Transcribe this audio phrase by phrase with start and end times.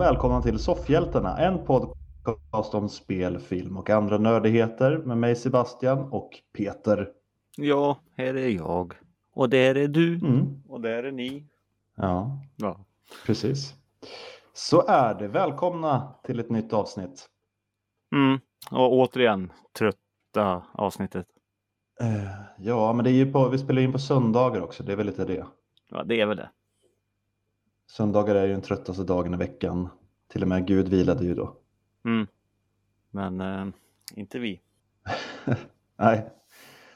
[0.00, 5.98] Och välkomna till Soffhjältarna, en podcast om spel, film och andra nördigheter med mig Sebastian
[5.98, 7.08] och Peter.
[7.56, 8.94] Ja, här är jag.
[9.34, 10.14] Och där är du.
[10.14, 10.62] Mm.
[10.68, 11.46] Och där är ni.
[11.96, 12.84] Ja, Ja.
[13.26, 13.74] precis.
[14.52, 15.28] Så är det.
[15.28, 17.26] Välkomna till ett nytt avsnitt.
[18.14, 18.40] Mm.
[18.70, 21.26] Och återigen, trötta avsnittet.
[22.00, 24.82] Eh, ja, men det är ju på, vi spelar in på söndagar också.
[24.82, 25.46] Det är väl lite det.
[25.90, 26.50] Ja, det är väl det.
[27.90, 29.88] Söndagar är ju den tröttaste dagen i veckan.
[30.28, 31.56] Till och med Gud vilade ju då.
[32.04, 32.26] Mm.
[33.10, 33.66] Men eh,
[34.14, 34.60] inte vi.
[35.96, 36.30] Nej,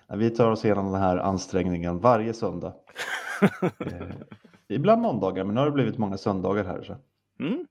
[0.09, 2.75] vi tar oss igenom den här ansträngningen varje söndag.
[3.62, 4.17] eh,
[4.69, 6.83] ibland måndagar, men nu har det blivit många söndagar här.
[6.83, 6.97] Så.
[7.45, 7.67] Mm.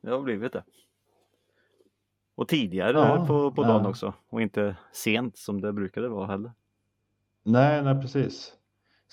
[0.00, 0.64] Det har blivit det.
[2.34, 3.68] Och tidigare Ja, på, på ja.
[3.68, 4.14] dagen också.
[4.28, 6.52] Och inte sent som det brukade vara heller.
[7.42, 8.52] Nej, nej, precis.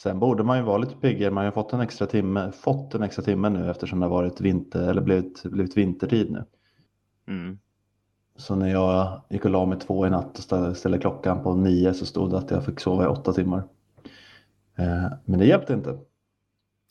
[0.02, 1.32] Sen borde man ju vara lite piggare.
[1.32, 4.42] Man har fått en extra timme, fått en extra timme nu eftersom det har varit
[4.42, 6.46] vinter eller blivit, blivit vintertid nu.
[7.28, 7.60] Mm.
[8.36, 11.94] Så när jag gick och la mig två i natt och ställde, klockan på nio
[11.94, 13.64] så stod det att jag fick sova i åtta timmar.
[14.76, 16.00] Eh, men det hjälpte inte.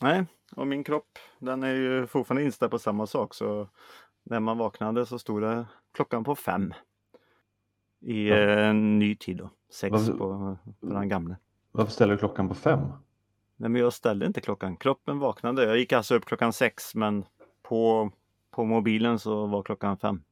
[0.01, 3.35] Nej, och min kropp den är ju fortfarande inställd på samma sak.
[3.35, 3.69] Så
[4.25, 6.75] när man vaknade så stod det klockan på fem.
[8.01, 8.37] I Ja.
[8.37, 9.51] en ny tid då.
[9.73, 11.37] Sex Varför- på, på den gamla.
[11.73, 12.81] Varför ställer du klockan på fem?
[13.57, 14.77] Nej men jag ställde inte klockan.
[14.77, 15.65] Kroppen vaknade.
[15.65, 17.25] Jag gick alltså upp klockan sex men
[17.63, 18.11] på,
[18.51, 20.23] på mobilen så var klockan fem.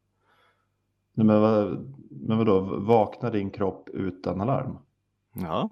[1.14, 4.78] Nej, men, vad, men vadå, vaknar din kropp utan alarm?
[5.32, 5.70] Ja,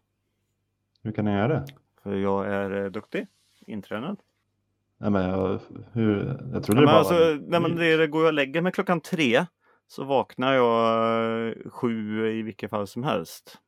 [1.03, 1.67] Hur kan jag göra det?
[2.03, 3.27] för jag är eh, duktig.
[3.67, 4.19] Intränad.
[4.99, 5.61] Nej, men jag,
[5.93, 8.61] hur, jag trodde Ja, det bara alltså, var nej, men det, det går jag lägger
[8.61, 9.47] mig klockan tre
[9.87, 13.59] så vaknar jag eh, sju i vilket fall som helst.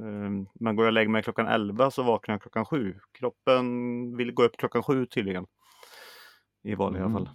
[0.00, 2.94] Ehm, Men går jag och lägger mig klockan elva så vaknar jag klockan sju.
[3.12, 5.46] Kroppen vill gå upp klockan sju tydligen.
[6.62, 7.12] I vanliga Mm.
[7.14, 7.30] fall.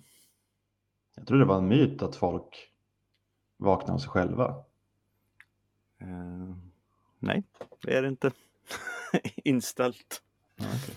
[1.15, 2.71] Jag trodde det var en myt att folk
[3.57, 4.55] vaknar av sig själva.
[6.01, 6.55] Ehm,
[7.19, 7.43] Nej,
[7.81, 8.31] det är det inte.
[9.35, 10.21] Inställt.
[10.55, 10.95] Ja, okej.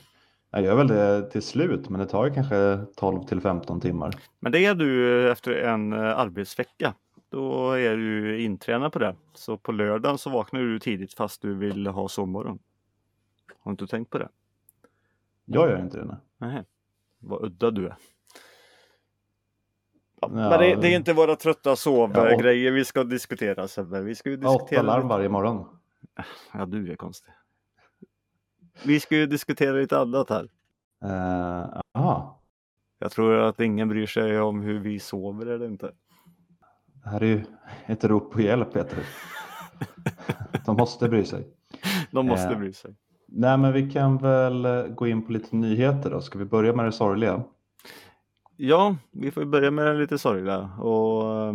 [0.51, 4.15] Jag gör väl det till slut, men det tar ju kanske 12 till 15 timmar.
[4.41, 6.95] Men det är du efter en eh, arbetsvecka.
[7.31, 9.17] Då är du intränad på det.
[9.35, 12.59] Så på lördagen så vaknar du tidigt fast du vill ha sovmorgon.
[13.59, 14.29] Har du inte tänkt på det?
[15.45, 16.05] Jag gör inte det.
[16.05, 16.19] nej.
[16.39, 16.65] Nej,
[17.19, 17.97] vad udda du är.
[20.21, 20.29] Ja, Ja.
[20.29, 24.01] Men det, det är inte våra trötta Ja, sovgrejer vi ska diskutera Sebbe.
[24.01, 24.83] Vi ska ju har åtta diskutera...
[24.83, 25.67] larm varje morgon.
[26.53, 27.33] Ja, du är konstig.
[28.85, 30.49] Vi ska ju diskutera lite annat här.
[31.05, 32.41] Uh, aha.
[32.99, 35.93] Jag tror att ingen bryr sig om hur vi sover eller inte.
[37.09, 37.45] Det här är ju
[37.87, 38.99] ett rop på hjälp, Peter.
[40.67, 41.49] De måste bry sig.
[42.11, 42.59] De måste Eh.
[42.59, 42.95] bry sig.
[43.29, 46.21] Nej, men vi kan väl eh, gå in på lite nyheter då.
[46.21, 47.43] Ska vi börja med det sorgliga?
[48.57, 50.59] Ja, vi får börja med det lite sorgliga.
[50.79, 51.55] Och eh,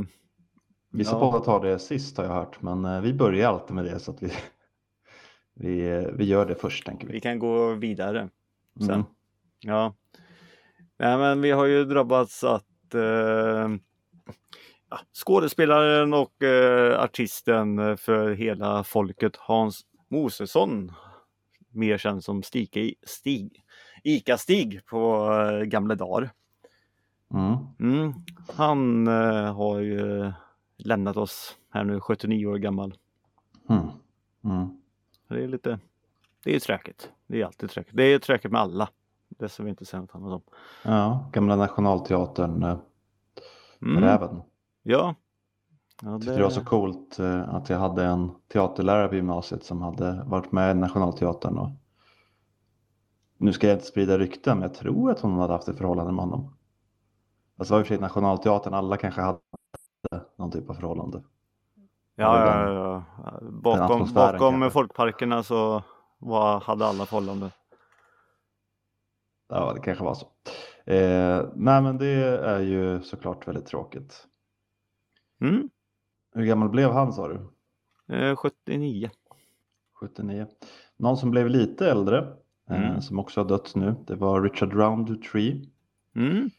[0.92, 1.20] Vissa Ja.
[1.20, 4.24] poddar tar det sist har jag hört, men vi börjar alltid med det så att
[4.24, 4.32] vi,
[5.54, 7.14] vi, vi gör det först tänker vi.
[7.14, 8.30] vi kan gå vidare
[8.80, 8.90] sen.
[8.90, 9.04] Mm.
[9.60, 9.94] Ja.
[11.00, 13.70] Nej, men vi har ju drabbats att eh,
[14.94, 20.92] ja, skådespelaren och eh, artisten för hela folket Hans Mosesson,
[21.70, 23.64] mer känd som Stig, Stig
[24.04, 26.30] Ica-Stig på eh, gamla dagar.
[27.34, 27.58] Mm.
[27.80, 28.14] Mm.
[28.56, 30.32] Han eh, har ju
[30.78, 32.94] lämnat oss här nu, 79 år gammal.
[33.70, 33.88] Mm.
[34.44, 34.82] Mm.
[35.28, 35.80] Det är lite,
[36.44, 37.12] det är ju tråkigt.
[37.28, 37.94] Det är alltid tråkigt.
[37.96, 38.90] Det är tråkigt med alla.
[39.30, 40.42] Det ska vi inte säga något annat om.
[40.84, 42.78] Ja, gamla Nationalteatern, eh,
[43.86, 44.04] Mm.
[44.04, 44.42] Räven.
[44.84, 45.16] Ja.
[46.02, 49.64] ja Jag tyckte det var så coolt eh, att jag hade en teaterlärare på gymnasiet
[49.64, 51.58] som hade varit med i Nationalteatern.
[51.58, 51.70] Och...
[53.38, 56.12] Nu ska jag inte sprida rykten, men jag tror att hon hade haft ett förhållande
[56.12, 56.56] med honom.
[57.58, 59.40] Alltså det var i och för sig Nationalteatern, alla kanske hade
[60.36, 61.24] någon typ av förhållande.
[62.16, 63.40] Ja, den- ja, ja.
[63.52, 64.70] Bakom, bakom kanske.
[64.70, 65.84] folkparkerna så
[66.20, 67.50] var, hade alla förhållanden.
[69.50, 70.26] Ja, det kanske var så.
[70.92, 72.08] Eh, nej, men det
[72.46, 74.28] är ju såklart väldigt tråkigt.
[75.42, 75.70] Mm.
[76.36, 77.40] Hur gammal blev han sa du?
[78.16, 79.10] Eh, 79.
[80.00, 80.48] 79.
[80.98, 82.18] Någon som blev lite äldre,
[82.70, 83.02] eh, Mm.
[83.02, 85.66] som också har dött nu, det var Richard Roundtree.
[86.16, 86.50] Mm.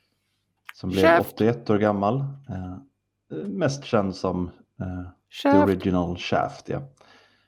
[0.74, 1.32] Som blev Shaft.
[1.34, 2.16] 81 år gammal.
[2.48, 2.76] Eh,
[3.48, 4.50] mest känd som
[4.80, 5.08] eh,
[5.42, 5.62] The.
[5.62, 6.68] Original Shaft.
[6.68, 6.82] Ja.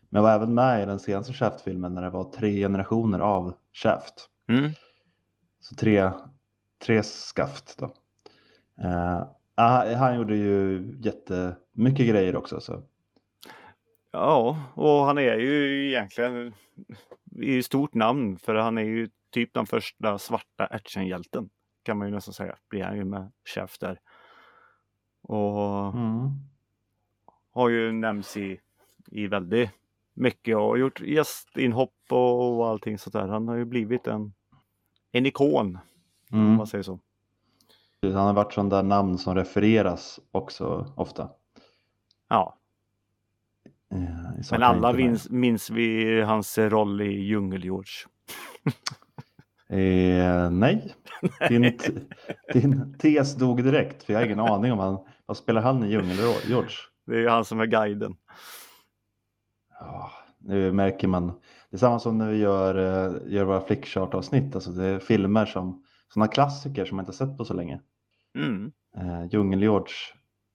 [0.09, 4.29] Men var även med i den senaste Shaft-filmen när det var tre generationer av Shaft.
[4.49, 4.71] Mm.
[5.61, 6.11] Så tre,
[6.87, 7.85] tre skaft då.
[8.85, 9.23] Eh,
[9.57, 12.61] ah, han gjorde ju jättemycket grejer också.
[12.61, 12.83] Så.
[14.11, 16.55] Ja, och han är ju egentligen
[17.41, 21.49] i stort namn för han är ju typ den första svarta actionhjälten
[21.83, 24.01] kan man ju nästan säga, blir han ju med chef där.
[25.23, 26.31] Och Mm.
[27.53, 28.61] har ju nämnts i,
[29.07, 29.71] i väldigt
[30.15, 33.29] mycket och gjort gästinhopp och, och allting sånt där.
[33.29, 34.33] Han har ju blivit en,
[35.13, 35.79] en ikon,
[36.31, 36.55] om Mm.
[36.57, 37.01] man säger så.
[38.13, 41.29] Han har varit sån där namn som refereras också ofta.
[42.29, 42.59] Ja,
[43.93, 48.07] eh, men alla minns, minns vi hans roll i Djungel-George.
[49.69, 50.95] Eh, nej,
[51.49, 51.79] din,
[52.53, 55.87] din tes dog direkt för jag har ingen aning om han, vad spelar han i
[55.87, 56.77] Djungel-George?
[57.07, 58.17] Det är han som är guiden.
[59.81, 61.27] Ja, nu märker man,
[61.71, 65.47] det är samma som när vi gör, eh, gör våra flickchart-avsnitt, alltså det är filmer
[65.47, 65.83] som
[66.13, 67.81] sådana klassiker som man inte sett på så länge.
[68.37, 68.73] Mm.
[68.97, 69.93] Eh, Djungel-George,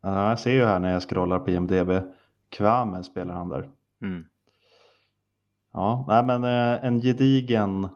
[0.01, 1.91] ja, jag ser ju här när jag scrollar på IMDB,
[2.49, 3.69] Kwame spelar han där.
[4.01, 4.25] Mm.
[5.73, 7.87] Ja, nej, men eh, en gedigen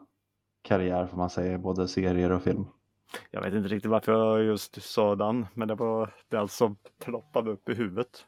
[0.62, 2.66] karriär får man säga, både serier och film.
[3.30, 7.50] Jag vet inte riktigt varför jag just sa den, men det var den som ploppade
[7.50, 8.24] upp i huvudet.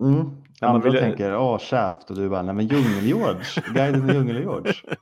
[0.00, 0.16] Mm.
[0.60, 4.12] Ja, man Andra vill- tänker, åh Shaft och du bara, nej men Djungel-George, guiden i
[4.12, 4.74] Djungel-George.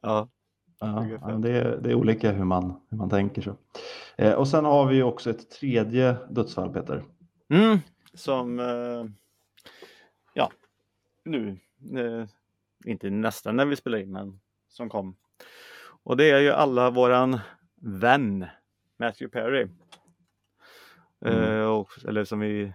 [0.00, 0.28] Ja,
[0.86, 3.56] Ja, det, är, det är olika hur man, hur man tänker så.
[4.16, 7.04] Eh, och sen har vi också ett tredje dödsfall Peter.
[7.48, 7.78] mm.
[8.14, 9.04] som eh,
[10.32, 10.50] ja,
[11.24, 11.58] nu,
[11.96, 12.26] eh,
[12.84, 15.16] inte nästan när vi spelar in, men som kom.
[16.02, 17.38] Och det är ju alla våran
[17.80, 18.46] vän
[18.98, 19.68] Matthew Perry.
[21.20, 21.60] Mm.
[21.60, 22.72] Eh, och, eller som vi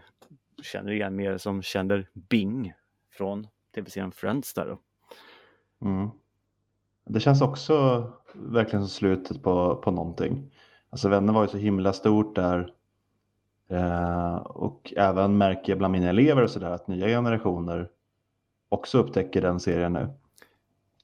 [0.64, 2.74] känner igen mer som känner Bing
[3.12, 4.80] från tv-serien Friends där då.
[5.88, 6.10] Mm.
[7.10, 10.52] Det känns också verkligen som slutet på, på någonting.
[10.90, 12.74] Alltså vänner var ju så himla stort där.
[13.70, 17.90] Eh, och även märker jag bland mina elever och sådär att nya generationer
[18.70, 20.10] också upptäcker den serien nu.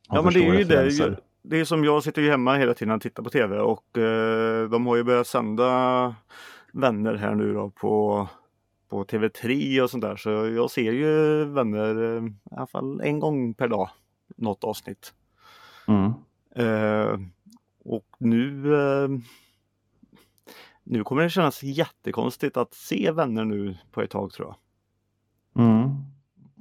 [0.09, 1.17] Ja men det är ju det.
[1.41, 4.69] Det är som jag sitter ju hemma hela tiden och tittar på tv och eh,
[4.69, 6.15] de har ju börjat sända
[6.73, 8.27] vänner här nu då på,
[8.89, 10.15] på TV3 och sånt där.
[10.15, 13.89] Så jag ser ju vänner eh, i alla fall en gång per dag.
[14.37, 15.13] Något avsnitt.
[15.87, 16.13] Mm.
[16.55, 17.19] Eh,
[17.83, 19.09] och nu eh,
[20.83, 24.55] Nu kommer det kännas jättekonstigt att se vänner nu på ett tag tror jag.
[25.65, 25.89] Mm.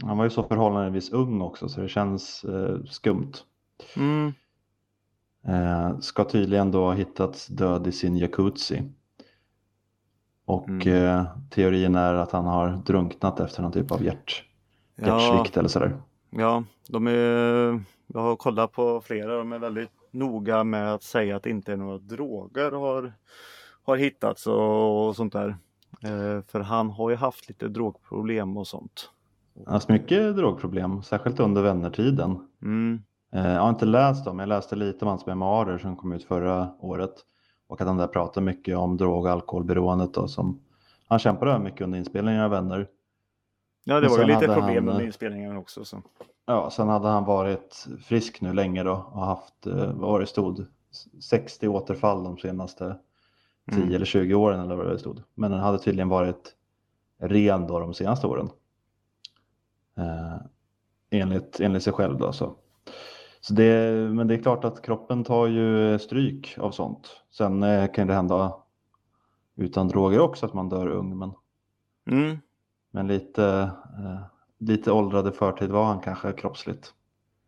[0.03, 3.33] Han var ju så förhållandevis ung också så det känns eh, skumt.
[3.97, 4.33] Mm.
[5.47, 8.83] Eh, ska tydligen då ha hittats död i sin jacuzzi.
[10.45, 10.89] Och Mm.
[11.05, 14.45] eh, teorin är att han har drunknat efter någon typ av hjärt,
[14.97, 16.03] Ja, hjärtsvikt eller sådär.
[16.37, 21.37] Ja, de är, jag har kollat på flera, de är väldigt noga med att säga
[21.37, 23.13] att det inte är några droger har,
[23.85, 25.49] har hittats och, och sånt där.
[26.03, 29.11] Eh, för han har ju haft lite drogproblem och sånt.
[29.67, 32.49] Haft mycket drogproblem, särskilt under vännertiden.
[32.63, 33.03] Mm,
[33.35, 36.25] Eh, jag har inte läst dem, jag läste lite om hans memoarer som kom ut
[36.25, 37.15] förra året.
[37.69, 40.61] Och att han där pratar mycket om drog och alkoholberoendet då, som
[41.07, 42.89] han kämpade mycket under inspelningen av Vänner.
[43.85, 45.85] Ja, det var ju lite problem han, under eh, inspelningen också.
[45.85, 46.03] Så.
[46.47, 50.27] Ja, sen hade han varit frisk nu länge då och haft, eh, vad var det
[50.27, 50.67] stod,
[51.21, 52.99] 60 återfall de senaste
[53.71, 53.95] 10 Mm.
[53.95, 55.23] eller 20 åren eller vad det stod.
[55.35, 56.55] Men den hade tydligen varit
[57.21, 58.51] ren då de senaste åren.
[59.97, 60.37] Eh,
[61.11, 62.55] enligt, enligt sig själv då så.
[63.41, 67.23] så det, men det är klart att kroppen tar ju stryk av sånt.
[67.31, 68.55] Sen eh, kan det hända
[69.57, 71.19] utan droger också att man dör ung.
[71.19, 71.33] Men,
[72.11, 72.39] Mm.
[72.95, 74.21] Men lite, eh,
[74.59, 76.93] lite åldrade förtid var han kanske kroppsligt.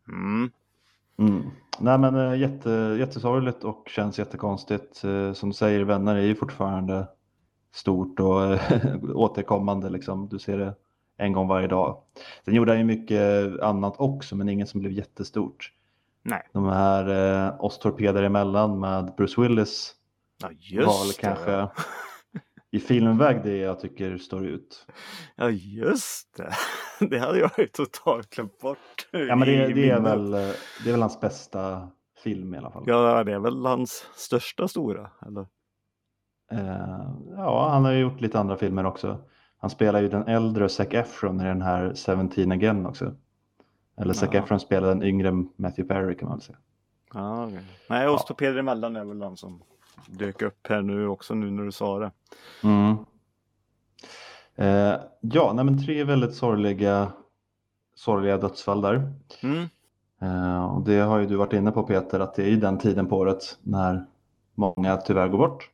[0.07, 0.51] Mm.
[1.17, 1.43] Mm.
[1.79, 5.03] Nej men eh, jätte, jättesorgligt och känns jättekonstigt.
[5.03, 7.07] Eh, Som du säger, vänner är ju fortfarande
[7.71, 8.59] stort och
[9.15, 10.27] återkommande liksom.
[10.29, 10.75] Du ser det
[11.17, 11.97] en gång varje dag.
[12.45, 15.73] Sen gjorde han ju mycket annat också men inget som blev jättestort.
[16.23, 17.07] Nej, De här
[17.47, 19.95] eh, oss torpeder emellan med Bruce Willis
[20.41, 21.21] ja, just det.
[21.21, 21.67] kanske
[22.71, 24.87] i filmväg det jag tycker står ut.
[25.35, 26.53] Ja, just det.
[27.09, 29.07] Det hade jag ju totalt glömt bort.
[29.11, 31.89] Ja men det, det, är, väl, det är väl hans bästa
[32.23, 32.83] film i alla fall.
[32.87, 35.47] Ja, det är väl hans största stora, eller?
[36.51, 39.17] Eh, ja, han har ju gjort lite andra filmer också.
[39.57, 41.93] Han spelar ju den äldre Zac Efron i den här
[42.29, 43.15] 17 again också.
[43.97, 44.39] Eller Zac Ja.
[44.39, 46.57] Efron spelar den yngre Matthew Perry kan man väl säga.
[47.13, 47.63] Ja, okej.
[47.89, 49.63] Nej, Ostopeder emellan är väl den som
[50.05, 52.11] dök upp här nu också nu när du sa det.
[52.63, 52.97] Mm.
[54.55, 57.11] Eh, ja, nej, men tre väldigt sorgliga,
[57.95, 59.13] sorgliga dödsfall där.
[59.43, 59.65] Mm.
[60.21, 62.77] Eh, och det har ju du varit inne på Peter, att det är ju den
[62.77, 64.05] tiden på året när
[64.55, 65.69] många tyvärr går bort.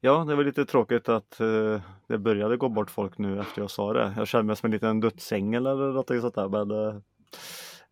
[0.00, 3.70] Ja, det var lite tråkigt att eh, det började gå bort folk nu efter jag
[3.70, 4.14] sa det.
[4.16, 6.48] Jag kände mig som en liten dödsängel eller något sånt där.
[6.48, 7.00] Men, eh,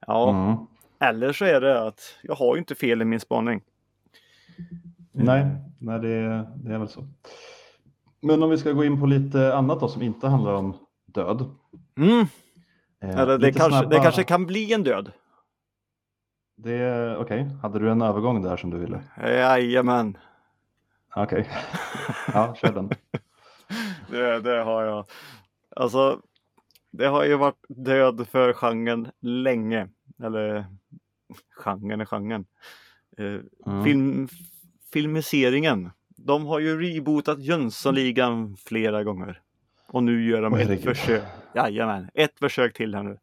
[0.06, 0.56] ja, Mm.
[1.00, 3.60] eller så är det att jag har ju inte fel i min spaning.
[5.12, 5.46] Nej,
[5.80, 7.04] nej det, det är väl så.
[8.20, 11.50] Men om vi ska gå in på lite annat då som inte handlar om död.
[11.96, 12.26] Mm.
[13.00, 15.12] Eh, Eller det, kanske, snabba- det kanske kan bli en död.
[16.56, 19.00] Det, okej, hade du en övergång där som du ville?
[19.22, 20.16] Jajamän,
[21.16, 21.48] Okej,
[22.32, 22.88] ja kör den.
[24.10, 25.04] det, det har jag.
[25.76, 26.20] Alltså,
[26.90, 29.88] det har ju varit död för genren länge.
[30.22, 30.66] Eller
[31.56, 32.46] genren är genren.
[33.18, 33.84] Eh, Mm.
[33.84, 34.28] film,
[34.92, 35.90] filmiseringen.
[36.16, 39.40] De har ju rebootat Jönssonligan flera gånger.
[39.86, 41.22] Och nu gör de Åh, ett försök.
[41.54, 43.18] Jajamän, ett försök till här nu.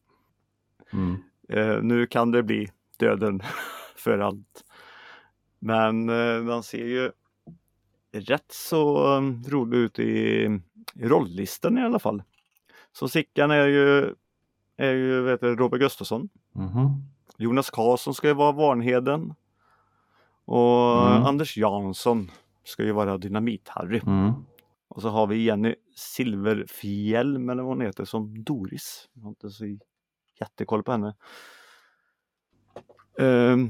[0.94, 1.18] Mm.
[1.50, 3.42] Eh, nu kan det bli döden
[3.96, 4.64] för allt.
[5.60, 7.12] Men eh, man ser ju
[8.12, 10.04] rätt så um, rolig ut i,
[10.96, 12.24] i rolllistan i alla fall.
[12.92, 14.14] Så Sickan är ju,
[14.78, 16.30] är ju vet du, Robert Gustafsson.
[16.52, 16.90] Mhm.
[17.38, 19.34] Jonas Karlsson ska ju vara Varnheden.
[20.46, 21.24] Och Mm.
[21.24, 22.32] Anders Jansson
[22.64, 24.02] ska ju vara Dynamit-Harry.
[24.08, 24.34] Mm.
[24.88, 29.10] Och så har vi Jenny Silverfjälm eller vad hon heter som Doris.
[29.14, 29.66] Jag har inte så
[30.40, 31.16] jättekoll på henne.
[33.20, 33.70] Ehm,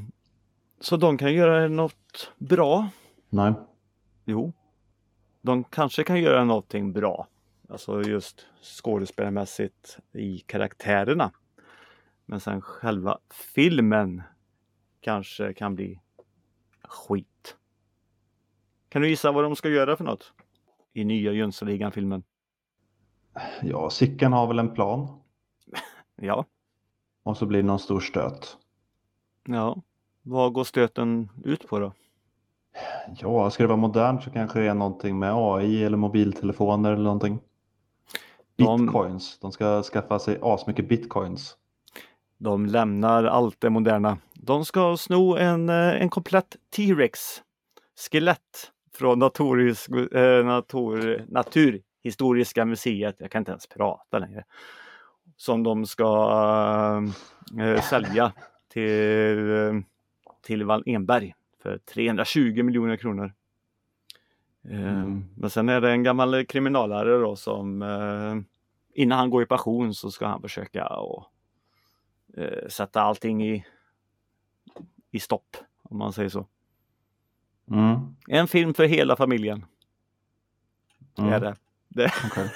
[0.79, 2.89] så de kan göra något bra.
[3.29, 3.53] Nej.
[4.25, 4.53] Jo.
[5.41, 7.27] De kanske kan göra någonting bra.
[7.70, 11.32] Alltså just skådespelarmässigt i karaktärerna.
[12.25, 13.17] Men sen själva
[13.55, 14.22] filmen
[15.01, 16.00] kanske kan bli
[16.96, 17.56] skit.
[18.90, 20.34] Kan du gissa vad de ska göra för något?
[20.94, 22.24] I nya Jönssonligan-filmen?
[23.62, 25.08] Ja, Sickan har väl en plan
[26.16, 26.46] Ja,
[27.24, 28.58] och så blir det någon stor stöt.
[29.48, 29.82] ja.
[30.28, 31.94] Vad går stöten ut på då?
[33.18, 37.04] Ja, ska det vara modernt så kanske det är någonting med AI eller mobiltelefoner eller
[37.04, 37.40] någonting.
[38.56, 41.58] De- Bitcoins, de ska skaffa sig asmycket bitcoins.
[42.38, 44.18] De lämnar allt det moderna.
[44.39, 47.20] De ska sno en, eh, en komplett T-Rex
[47.96, 53.15] skelett från Naturis, eh, natur, Naturhistoriska museet.
[53.20, 54.44] Jag kan inte ens prata längre.
[55.38, 57.04] Som de ska
[57.60, 58.34] eh, sälja
[58.68, 59.84] till,
[60.42, 63.34] till Wallenberg för 320 miljoner kronor.
[64.70, 65.25] Mm.
[65.38, 67.84] Men sen är det en gammal kriminalare då som
[68.94, 71.25] innan han går i pension så ska han försöka och
[72.70, 73.65] sätta allting i,
[75.16, 76.46] i stopp, om man säger så.
[77.72, 78.16] Mm.
[78.28, 79.66] En film för hela familjen
[81.18, 81.34] Mm.
[81.34, 81.56] är det.
[81.88, 82.12] det.
[82.32, 82.52] okej.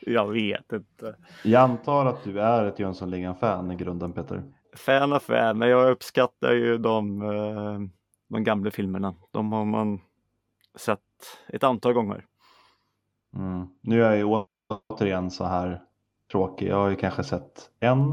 [0.00, 1.16] Jag vet inte.
[1.44, 4.42] Jag antar att du är ett Jönssonligan-fan i grunden Peter.
[4.76, 7.80] Fan och fan, men jag uppskattar ju de, eh,
[8.28, 9.14] de gamla filmerna.
[9.30, 10.00] De har man
[10.74, 11.00] sett
[11.48, 12.24] ett antal gånger.
[13.34, 13.66] Mm.
[13.80, 14.44] Nu är jag ju
[14.90, 15.82] återigen så här
[16.32, 16.68] tråkig.
[16.68, 18.10] Jag har ju kanske sett en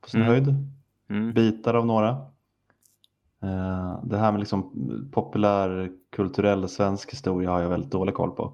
[0.00, 0.32] på sin Mm.
[0.32, 0.54] höjd.
[1.08, 1.32] Mm.
[1.32, 2.08] bitar av några.
[3.42, 4.72] Eh, Det här med liksom
[5.12, 8.52] populär kulturell svensk historia har jag väldigt dålig koll på.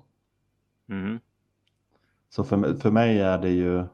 [0.88, 1.18] Mm.
[2.30, 3.85] Så för, för mig är det ju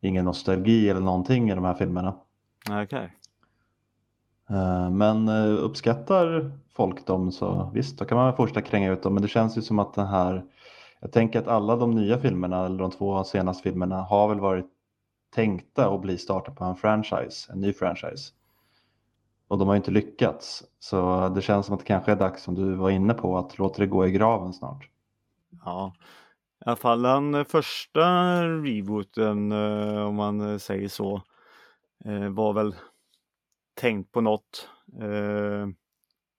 [0.00, 2.14] ingen nostalgi eller någonting i de här filmerna.
[2.70, 3.12] Okej.
[4.50, 9.14] Eh, Men eh, uppskattar folk dem så visst, då kan man fortsätta kränga ut dem.
[9.14, 10.44] Men det känns ju som att den här,
[11.00, 14.66] jag tänker att alla de nya filmerna, eller de två senaste filmerna, har väl varit
[15.36, 18.32] tänkta att bli starten på en franchise, en ny franchise.
[19.48, 20.64] Och de har ju inte lyckats.
[20.78, 23.58] Så det känns som att det kanske är dags, som du var inne på, att
[23.58, 24.88] låta det gå i graven snart.
[25.64, 25.92] Ja.
[26.60, 31.22] I alla fall den första rebooten, eh, om man eh, säger så,
[32.04, 32.74] eh, var väl
[33.74, 34.68] tänkt på något.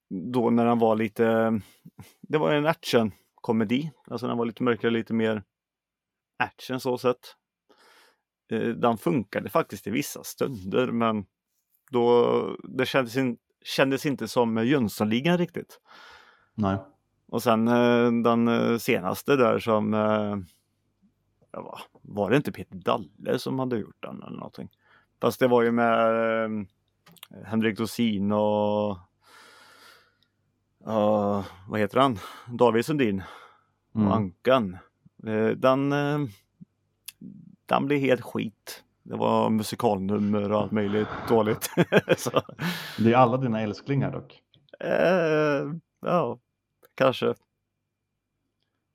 [0.09, 1.59] Då när den var lite,
[2.21, 5.43] det var en actionkomedi, alltså den var lite mörkare, lite mer
[6.37, 7.35] action så sett.
[8.49, 11.25] Eh, Den funkade faktiskt i vissa stunder men
[11.91, 15.79] då, det kändes, in, kändes inte som Jönssonligan riktigt.
[16.53, 16.77] Nej.
[17.27, 19.91] Och sen eh, den eh, senaste där som
[22.01, 24.69] var det inte Peter Dalle som hade gjort den eller någonting?
[25.21, 26.67] Fast det var ju med
[27.45, 28.97] Henrik Dorsin och
[30.85, 32.19] ja, vad heter han?
[32.47, 33.23] David Sundin
[33.91, 34.11] och Mm.
[34.11, 34.77] Ankan.
[35.55, 35.89] Den,
[37.67, 38.83] den blev helt skit.
[39.03, 41.69] Det var musikalnummer och allt möjligt dåligt.
[42.97, 44.41] Det är alla dina älsklingar dock.
[44.79, 45.71] eh,
[46.01, 46.39] ja,
[46.95, 47.33] kanske.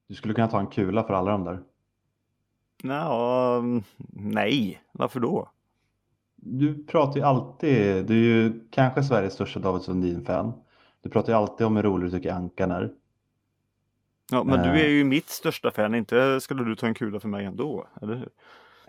[0.08, 1.62] Du skulle kunna ta en kula för alla de där.
[2.82, 3.62] Nå,
[4.12, 5.48] nej, varför då?
[6.36, 10.52] Du pratar ju alltid, du är ju kanske Sveriges största David Sundin-fan.
[11.02, 12.92] Du pratar ju alltid om hur rolig du tycker Ankan är.
[14.30, 14.84] Ja, men du Eh.
[14.84, 18.14] är ju mitt största fan, inte skulle du ta en kula för mig ändå, eller
[18.14, 18.28] hur?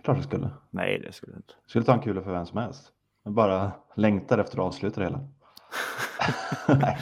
[0.03, 0.49] Klart jag skulle.
[0.69, 1.53] Nej, det skulle inte.
[1.65, 2.91] Skulle ta en kula för vem som helst.
[3.23, 5.19] Jag bara längtar efter att avsluta det hela.
[6.79, 6.97] Nej,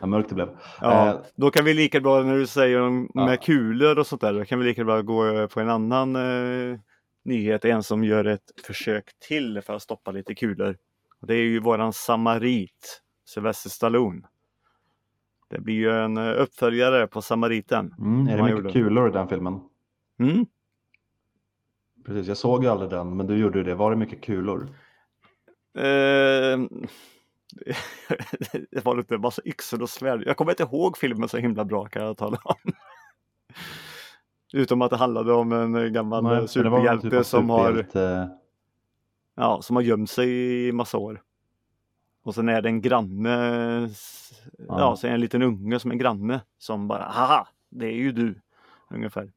[0.00, 0.48] vad mörkt det blev.
[0.80, 3.26] Ja, Eh, då kan vi lika bra när du säger om, Ja.
[3.26, 6.78] med kulor och sånt där, då kan vi lika bra gå på en annan eh,
[7.24, 7.64] nyhet.
[7.64, 10.76] En som gör ett försök till för att stoppa lite kulor.
[11.20, 14.22] Och det är ju våran samarit, Sylvester Stallone.
[15.50, 17.94] Det blir ju en eh, uppföljare på Samariten.
[17.98, 18.72] mm, är det mycket gjorde?
[18.72, 19.60] kulor i den filmen?
[20.18, 20.46] Mm.
[22.06, 23.74] Precis, jag såg ju aldrig den, men du gjorde det.
[23.74, 24.68] Var det mycket kulor?
[25.78, 25.82] Eh,
[28.70, 30.22] det var lite massa yxor och svärd.
[30.26, 32.54] Jag kommer inte ihåg filmen så himla bra kan jag tala om.
[34.52, 37.86] Utom att det handlade om en gammal Nej, väl superhjälte typ som, har,
[39.34, 40.30] ja, som har gömt sig
[40.68, 41.22] i massa år.
[42.22, 43.30] Och sen är det en granne,
[44.58, 44.96] ja, Ja.
[44.96, 48.12] så är det en liten unge som är granne som bara haha, det är ju
[48.12, 48.40] du.
[48.90, 49.32] Ungefär.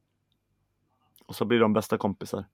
[1.26, 2.44] Och så blir de bästa kompisar.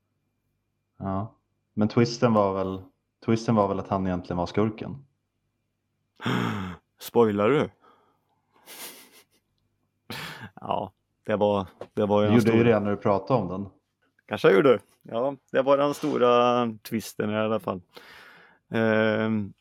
[0.99, 1.35] Ja.
[1.75, 2.83] Men twisten var väl
[3.27, 5.05] Twisten var väl att han egentligen var skurken.
[6.99, 7.69] Spoilar du?
[10.61, 10.93] Ja,
[11.27, 12.75] det var, det var ju Du gjorde ju stora.
[12.75, 13.69] det när du pratade om den.
[14.27, 14.79] Kanske jag gjorde.
[15.03, 17.81] Ja, det var den stora twisten i alla fall.
[18.71, 19.53] Ehm,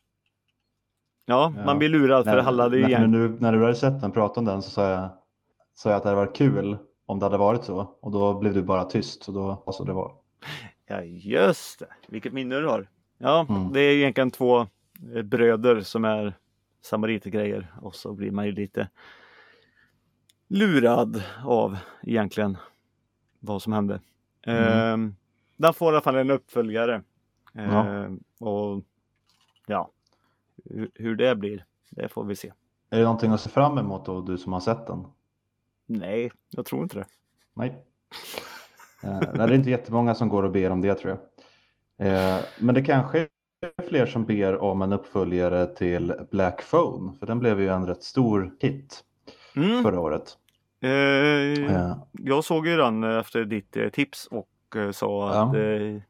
[1.26, 1.64] ja, Ja.
[1.64, 3.10] man blir lurad för det handlade ju när, igen.
[3.10, 5.08] när, du, när du hade sett den prata om den så sa jag,
[5.74, 7.78] sa jag att det hade varit kul om det hade varit så.
[8.00, 9.22] Och då blev du bara tyst.
[9.24, 10.12] Så då, alltså det var.
[10.86, 11.86] Ja, just det.
[12.08, 12.88] Vilket minne du har.
[13.18, 13.72] Ja, Mm.
[13.72, 14.60] det är egentligen två
[15.14, 16.34] eh, bröder som är
[16.80, 18.88] samaritergrejer och så blir man ju lite
[20.48, 22.56] lurad av egentligen
[23.38, 24.00] vad som hände.
[24.46, 24.62] Mm.
[24.92, 25.16] Ehm,
[25.56, 27.02] den får i alla fall en uppföljare.
[27.52, 27.86] Ja.
[27.86, 28.82] Ehm, och
[29.66, 29.90] ja,
[30.64, 32.52] hur, hur det blir, det får vi se.
[32.90, 35.04] Är det någonting att se fram emot då, du som har sett den?
[35.86, 37.06] Nej, jag tror inte det.
[37.54, 37.84] Nej.
[39.06, 41.18] Eh, det är inte jättemånga som går och ber om det tror
[41.98, 42.06] jag.
[42.08, 43.28] Eh, men det kanske är
[43.88, 47.12] fler som ber om en uppföljare till Black Phone.
[47.18, 49.02] För den blev ju en rätt stor hit
[49.56, 49.82] Mm.
[49.82, 50.36] förra året.
[50.80, 54.48] Eh, Eh, Jag såg ju den efter ditt tips och
[54.92, 55.42] sa Ja.
[55.42, 56.02] att eh,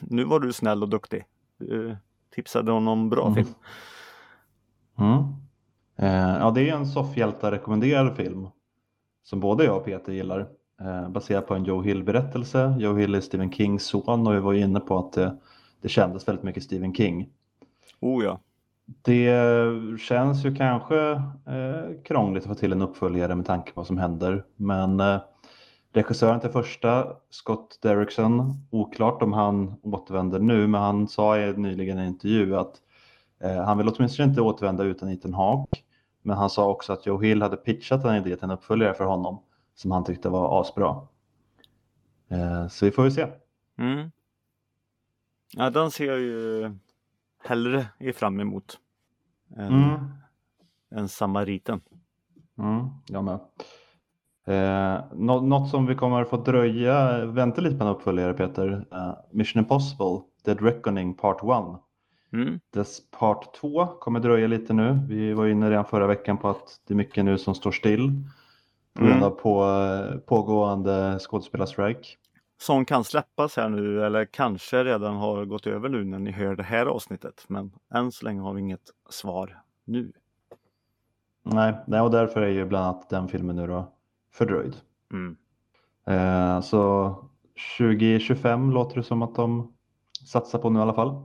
[0.00, 1.24] nu var du snäll och duktig.
[1.58, 1.96] Du
[2.34, 3.34] tipsade om någon bra Mm.
[3.34, 3.54] film.
[4.98, 5.22] Mm.
[5.98, 8.48] Eh, ja, det är en soffhjältar-rekommenderad film
[9.22, 10.48] som både jag och Peter gillar.
[10.80, 12.76] Eh, baserad på en Joe Hill-berättelse.
[12.78, 15.36] Joe Hill är Stephen Kings son och vi var ju inne på att det,
[15.80, 17.28] det kändes väldigt mycket Stephen King.
[18.00, 18.40] Oh ja.
[19.02, 19.32] Det
[20.00, 21.10] känns ju kanske
[21.46, 24.44] eh, krångligt att få till en uppföljare med tanke på vad som händer.
[24.56, 25.20] Men eh,
[25.92, 31.98] regissören till första, Scott Derrickson, oklart om han återvänder nu, men han sa i nyligen
[31.98, 32.74] i en intervju att
[33.42, 35.80] eh, han vill åtminstone inte återvända utan Ethan Hawke.
[36.22, 39.04] Men han sa också att Joe Hill hade pitchat en idé till en uppföljare för
[39.04, 39.38] honom
[39.74, 41.06] som han tyckte var asbra.
[42.28, 43.26] Eh, så vi får ju se.
[43.78, 44.10] Mm.
[45.56, 46.70] Ja, den ser jag ju
[47.44, 48.78] hellre i fram emot.
[49.56, 50.00] Än, Mm.
[50.94, 51.80] än Samariten.
[52.58, 53.38] Mm, jag med.
[54.46, 58.86] Eh, nå- något som vi kommer få dröja, vänta lite på en uppföljare Peter.
[58.92, 61.78] Eh, Mission Impossible, Dead Reckoning Part 1.
[62.32, 62.60] Mm.
[62.72, 64.98] Dess Part 2 kommer dröja lite nu.
[65.08, 68.12] Vi var inne redan förra veckan på att det är mycket nu som står still.
[68.94, 69.22] På grund Mm.
[69.24, 72.18] av på, pågående skådespelarstrejk.
[72.60, 76.56] Som kan släppas här nu eller kanske redan har gått över nu när ni hör
[76.56, 77.44] det här avsnittet.
[77.48, 80.12] Men än så länge har vi inget svar nu.
[81.42, 83.92] Nej, nej, och därför är ju bland annat den filmen nu då
[84.32, 84.76] fördröjd.
[85.12, 85.36] Mm.
[86.06, 87.14] Eh, så
[87.78, 89.74] 2025 låter det som att de
[90.26, 91.22] satsar på nu i alla fall.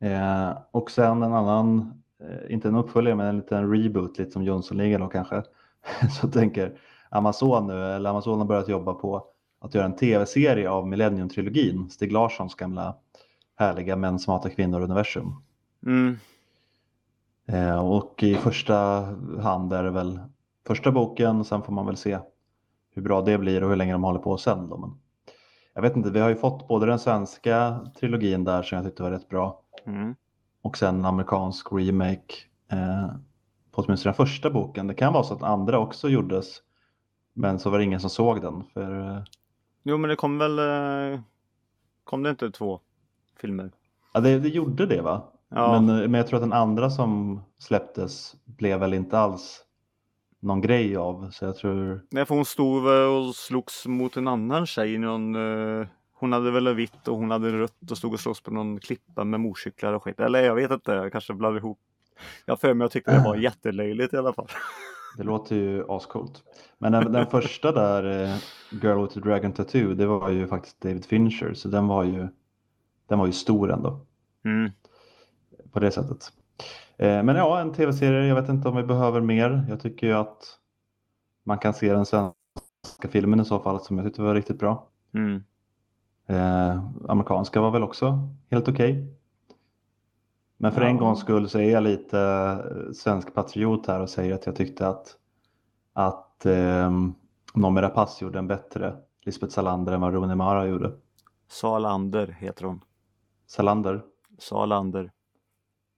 [0.00, 4.42] Eh, och sen en annan, eh, inte en uppföljare men en liten reboot, lite som
[4.44, 5.42] Jönssonligan då kanske.
[6.20, 9.26] Så tänker Amazon nu, eller Amazon har börjat jobba på
[9.60, 12.96] att göra en tv-serie av Millennium-trilogin, Stig Larssons gamla
[13.56, 15.32] härliga män som hatar kvinnor-universum.
[15.86, 16.16] Mm.
[17.48, 18.74] Eh, och i första
[19.40, 20.20] hand är det väl
[20.66, 22.18] första boken, sen får man väl se
[22.94, 24.68] hur bra det blir och hur länge de håller på sen.
[24.68, 24.76] Då.
[24.76, 24.90] Men
[25.74, 29.02] jag vet inte, vi har ju fått både den svenska trilogin där som jag tyckte
[29.02, 30.14] var rätt bra Mm.
[30.62, 32.34] och sen en amerikansk remake
[32.72, 33.06] eh,
[33.76, 34.86] på åtminstone den första boken.
[34.86, 36.62] Det kan vara så att andra också gjordes
[37.34, 38.64] men så var det ingen som såg den.
[38.74, 39.22] För, eh,
[39.82, 41.20] Jo men det kom väl, eh,
[42.04, 42.80] kom det inte två
[43.40, 43.70] filmer?
[44.12, 45.22] ja, det, det gjorde det va?
[45.48, 45.80] Ja.
[45.80, 49.64] Men, eh, men jag tror att den andra som släpptes blev väl inte alls
[50.40, 51.30] någon grej av.
[51.30, 54.98] Så jag tror Nej, för hon stod och slogs mot en annan tjej.
[54.98, 55.34] Någon,
[56.12, 59.24] hon hade väl vitt och hon hade rött och stod och slogs på någon klippa
[59.24, 60.20] med motorcyklar och skit.
[60.20, 61.78] Eller jag vet inte, jag kanske blandade ihop.
[62.44, 64.48] Jag för mig jag tyckte det var jättelöjligt i alla fall.
[65.16, 66.42] Det låter ju ascoolt.
[66.78, 68.36] Men den, den första där, eh,
[68.82, 71.54] Girl with the Dragon Tattoo, det var ju faktiskt David Fincher.
[71.54, 72.28] Så den var ju,
[73.08, 74.00] den var ju stor ändå
[74.44, 74.70] Mm.
[75.72, 76.32] på det sättet.
[76.98, 78.26] Eh, men ja, en tv-serie.
[78.26, 79.66] Jag vet inte om vi behöver mer.
[79.68, 80.44] Jag tycker ju att
[81.44, 84.88] man kan se den svenska filmen i så fall som jag tyckte var riktigt bra.
[85.14, 85.44] Mm.
[86.28, 89.06] Eh, amerikanska var väl också helt okej.
[90.58, 90.86] Men för Ja.
[90.88, 94.56] en gångs skull så är jag lite eh, svensk patriot här och säger att jag
[94.56, 95.16] tyckte att,
[95.92, 96.90] att eh,
[97.54, 100.92] Noomi Rapace gjorde en bättre Lisbeth Salander än vad Rooney Mara gjorde.
[101.48, 102.80] Salander heter hon.
[103.46, 104.02] Salander.
[104.38, 105.10] Salander.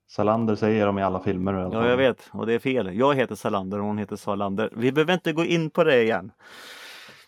[0.09, 1.55] Salander säger de i alla filmer.
[1.55, 2.31] alla Ja, jag vet.
[2.33, 2.97] Och det är fel.
[2.99, 4.71] Jag heter Salander och hon heter Salander.
[4.77, 6.33] Vi behöver inte gå in på det igen.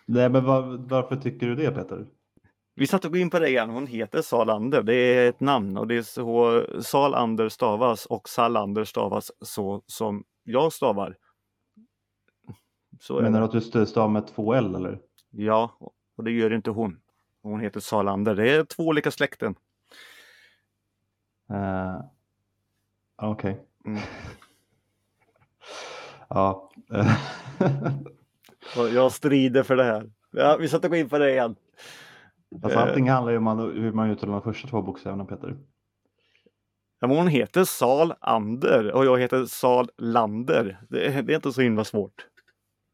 [0.05, 2.05] Nej, men var, varför tycker du det Peter?
[2.75, 3.69] Vi satt och gå in på det igen.
[3.69, 4.83] Hon heter Salander.
[4.83, 10.23] Det är ett namn och det är så Salander stavas och Salander stavas så som
[10.43, 11.17] jag stavar.
[12.99, 14.99] Så Menar du att du stavar med två L eller?
[15.29, 15.77] Ja,
[16.15, 16.99] och det gör inte hon.
[17.41, 18.35] Hon heter Salander.
[18.35, 19.55] Det är två olika släkten.
[21.49, 22.01] Eh,
[23.15, 23.61] Okej.
[23.85, 24.01] Mm.
[26.29, 26.71] ja.
[28.75, 30.11] jag strider för det här.
[30.31, 31.55] Ja, vi satt och gå in på det igen.
[32.63, 35.57] Alltså, allting handlar ju om hur man uttalar de första två bokstäverna Peter.
[36.99, 40.81] Ja, men hon heter Salander och jag heter Salander.
[40.89, 42.27] Det, det är inte så himla svårt.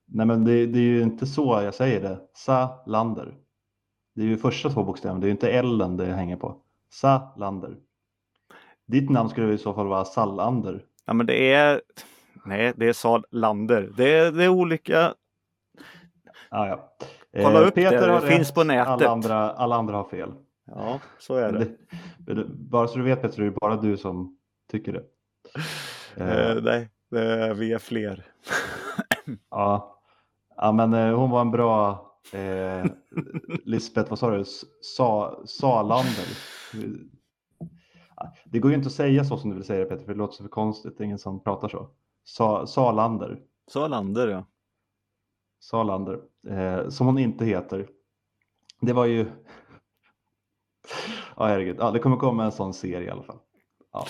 [0.06, 2.20] Nej men det, det är ju inte så jag säger det.
[2.34, 3.36] Salander.
[4.15, 6.62] Det är ju första två bokstäverna, det är ju inte L det hänger på.
[6.89, 7.78] Salander.
[8.88, 10.86] Ditt namn skulle i så fall vara Sallander.
[11.06, 11.82] Ja, men det är...
[12.46, 13.93] Nej, det är Salander.
[13.98, 15.13] Det är, det är olika.
[16.50, 16.98] Ah, ja.
[17.34, 18.88] Kolla Eh, upp det, det har finns på nätet.
[18.88, 20.34] Alla andra, alla andra har fel.
[20.66, 21.68] Ja, så är det.
[22.18, 24.38] Det, det, bara så du vet Peter, det är bara du som
[24.72, 25.04] tycker det.
[26.24, 28.26] Eh, Eh, nej, det, vi är fler.
[29.50, 30.00] ja.
[30.56, 31.92] ja, men eh, hon var en bra
[32.34, 32.86] eh,
[33.63, 34.44] Lisbeth, vad sa du?
[34.82, 36.28] Sa, Salander.
[38.46, 40.18] Det går ju inte att säga så som du vill säga det Peter, för det
[40.18, 40.98] låter så för konstigt.
[40.98, 41.90] Det är ingen som pratar så.
[42.24, 43.40] Sa, Salander.
[43.72, 44.46] Salander, ja.
[45.60, 46.20] Salander.
[46.50, 47.88] Eh, som hon inte heter.
[48.82, 49.26] Det var ju...
[51.38, 51.76] Ja, herregud.
[51.80, 53.40] Ja, det kommer komma en sån serie i alla fall.
[53.94, 54.06] Ja,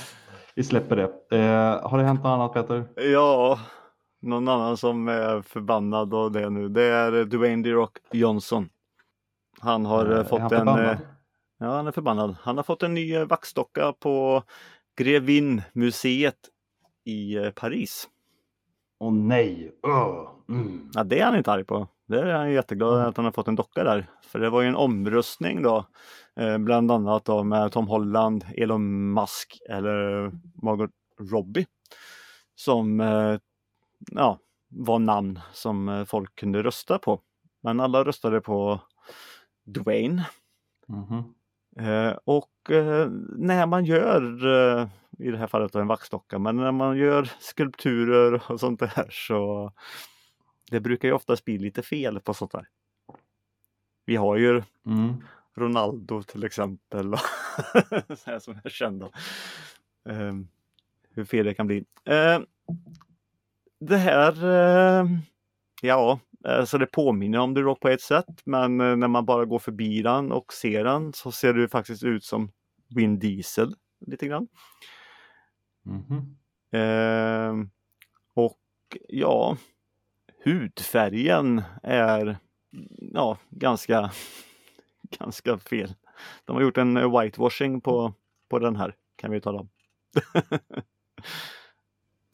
[0.55, 1.37] vi släpper det.
[1.37, 2.87] Eh, har det hänt något annat Peter?
[2.95, 3.59] Ja,
[4.21, 6.69] någon annan som är förbannad av det nu.
[6.69, 8.69] Det är Dwayne The Rock Johnson.
[9.59, 10.57] Han har Eh, eh, fått han en...
[10.59, 10.89] förbannad?
[10.89, 10.97] eh,
[11.59, 12.35] Ja, han är förbannad.
[12.41, 14.43] Han har fått en ny eh, vaxdocka på
[14.97, 16.37] Grevin-museet
[17.05, 18.09] i Paris.
[18.99, 19.71] Åh nej!
[19.87, 20.91] Öh, mm.
[20.93, 21.87] Ja, det är han inte arg på.
[22.07, 23.09] Det är han jätteglad Mm.
[23.09, 24.07] att han har fått en docka där.
[24.27, 25.85] För det var ju en omröstning då.
[26.35, 30.31] Eh, bland annat då med Tom Holland, Elon Musk eller
[30.63, 30.91] Margot
[31.31, 31.65] Robbie.
[32.55, 33.37] Som eh,
[34.11, 34.39] ja,
[34.69, 37.21] var namn som eh, folk kunde rösta på.
[37.63, 38.81] Men alla röstade på
[39.65, 40.25] Dwayne.
[41.79, 42.51] Eh, och
[43.37, 44.23] när man gör,
[45.19, 49.71] i det här fallet en vaxdocka, men när man gör skulpturer och sånt där så
[50.71, 52.67] det brukar ju oftast bli lite fel på sånt där.
[54.05, 55.23] Vi har ju Mm.
[55.55, 57.13] Ronaldo till exempel,
[58.17, 59.05] så som är kända.
[60.09, 60.33] Eh,
[61.09, 61.85] hur fel det kan bli.
[62.05, 62.39] Eh,
[63.79, 65.07] det här, eh,
[65.81, 69.25] ja, eh, så det påminner om The Rock på ett sätt, men eh, när man
[69.25, 72.51] bara går förbi den och ser den så ser det faktiskt ut som
[72.95, 73.75] Vin Diesel
[74.05, 74.47] lite grann.
[75.83, 76.37] Mhm.
[76.71, 77.53] Eh,
[78.33, 78.57] och
[79.07, 79.57] ja,
[80.47, 82.37] hudfärgen är
[83.13, 84.11] ja, ganska,
[85.19, 85.93] ganska fel.
[86.45, 88.13] De har gjort en eh, whitewashing på,
[88.49, 89.69] på den här kan vi tala om.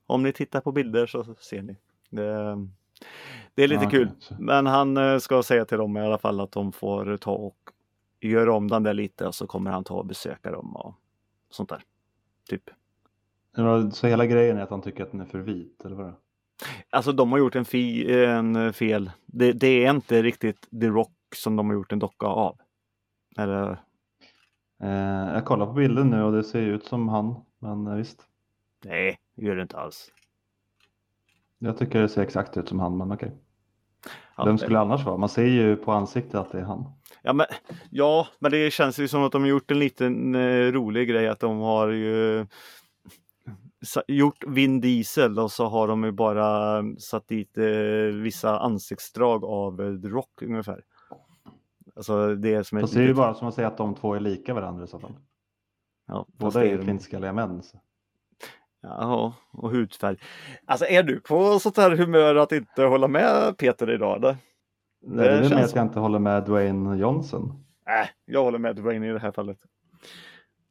[0.05, 1.75] om ni tittar på bilder så ser ni.
[2.09, 2.57] Det,
[3.55, 4.09] det är lite Ja, kul.
[4.19, 7.31] Så- Men han eh, ska säga till dem i alla fall att de får ta
[7.31, 7.57] och
[8.19, 10.95] göra om den där lite och så kommer han ta och besöka dem och
[11.49, 11.83] sånt där.
[12.49, 12.69] Typ.
[13.93, 16.13] Så hela grejen är att han tycker att den är för vit, eller vad?
[16.89, 19.11] Alltså de har gjort en, fi, en eh, fel.
[19.25, 22.57] Det, det är inte riktigt The Rock som de har gjort en docka av.
[23.37, 23.79] Eller,
[24.83, 28.21] Eh, jag kollar på bilden nu och det ser ut som han, men eh, visst.
[28.85, 30.11] nej, det gör det inte alls.
[31.59, 33.31] Jag tycker det ser exakt ut som han, men okej.
[34.37, 35.17] Ja, Vem skulle det annars vara?
[35.17, 36.85] Man ser ju på ansiktet att det är han.
[37.21, 37.45] Ja men,
[37.89, 41.27] ja, men det känns ju som att de har gjort en liten eh, rolig grej
[41.27, 42.45] att de har ju
[44.07, 47.65] gjort Vin Diesel och så har de ju bara satt dit eh,
[48.21, 50.83] vissa ansiktsdrag av eh, The Rock ungefär.
[51.95, 53.95] Alltså det är som ett Fast det är ju bara som att säga att de
[53.95, 55.13] två är lika varandra i så fall.
[56.07, 57.63] ja, Båda det är är flintskalliga män.
[57.63, 57.79] Så.
[58.81, 60.17] Jaha, och hudfärg.
[60.65, 64.17] Alltså är du på sånt här humör att inte hålla med Peter idag?
[64.17, 64.37] Eller?
[65.05, 67.63] Nej, det är väl känns mer att jag inte håller med Dwayne Johnson.
[67.87, 69.57] Äh, jag håller med Dwayne i det här fallet.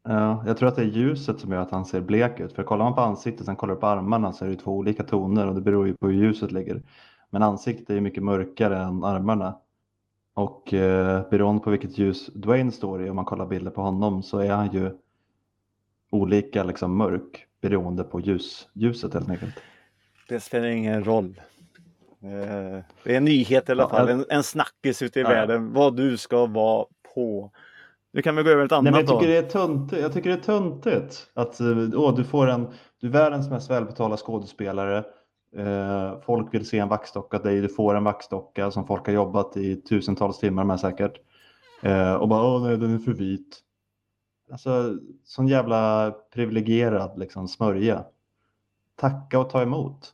[0.04, 2.52] Ja, jag tror att det är ljuset som gör att han ser blek ut.
[2.52, 5.46] För kollar man på ansiktet sen kollar på armarna så är det två olika toner
[5.46, 6.82] och det beror ju på hur ljuset ligger.
[7.30, 9.58] Men ansiktet är ju mycket mörkare än armarna.
[10.34, 14.22] Och eh, beroende på vilket ljus Dwayne står i, om man kollar bilder på honom,
[14.22, 14.90] så är han ju
[16.10, 19.54] olika liksom mörk beroende på ljus, ljuset helt enkelt.
[20.28, 21.40] Det spelar ingen roll.
[22.22, 25.28] Eh, Det är en nyhet i alla Ja, fall, en, en snackis ute i Ja.
[25.28, 27.50] världen vad du ska vara på.
[28.12, 29.32] Nu kan vi gå över ett Nej, annat men jag, tycker då.
[29.32, 32.68] det är töntigt, jag tycker det är töntigt att eh, åh, du får en,
[33.00, 35.04] du är världens mest välbetalda skådespelare.
[35.56, 39.56] Eh, folk vill se en vaxdocka dig, du får en vaxdocka som folk har jobbat
[39.56, 41.20] i tusentals timmar med säkert.
[41.82, 43.60] Eh, och bara, åh nej, den är för vit.
[44.52, 48.04] Alltså, sån jävla privilegierad liksom, smörja.
[48.96, 50.12] Tacka och ta emot.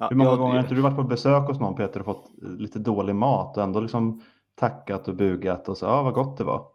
[0.00, 2.06] Ja, Hur många ja, gånger har inte du varit på besök hos någon Peter och
[2.06, 4.22] fått eh, lite dålig mat och ändå liksom
[4.62, 6.66] tackat och bugat och så, ja vad gott det var.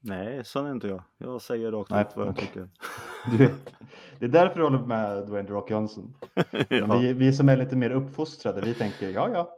[0.00, 1.02] Nej, sån är inte jag.
[1.18, 2.68] Jag säger rakt ut vad jag tycker.
[3.38, 3.50] Du
[4.18, 6.14] det är därför du håller med Dwayne Rock Johnson.
[6.68, 6.98] Ja.
[6.98, 9.50] vi, vi som är lite mer uppfostrade, vi tänker ja ja.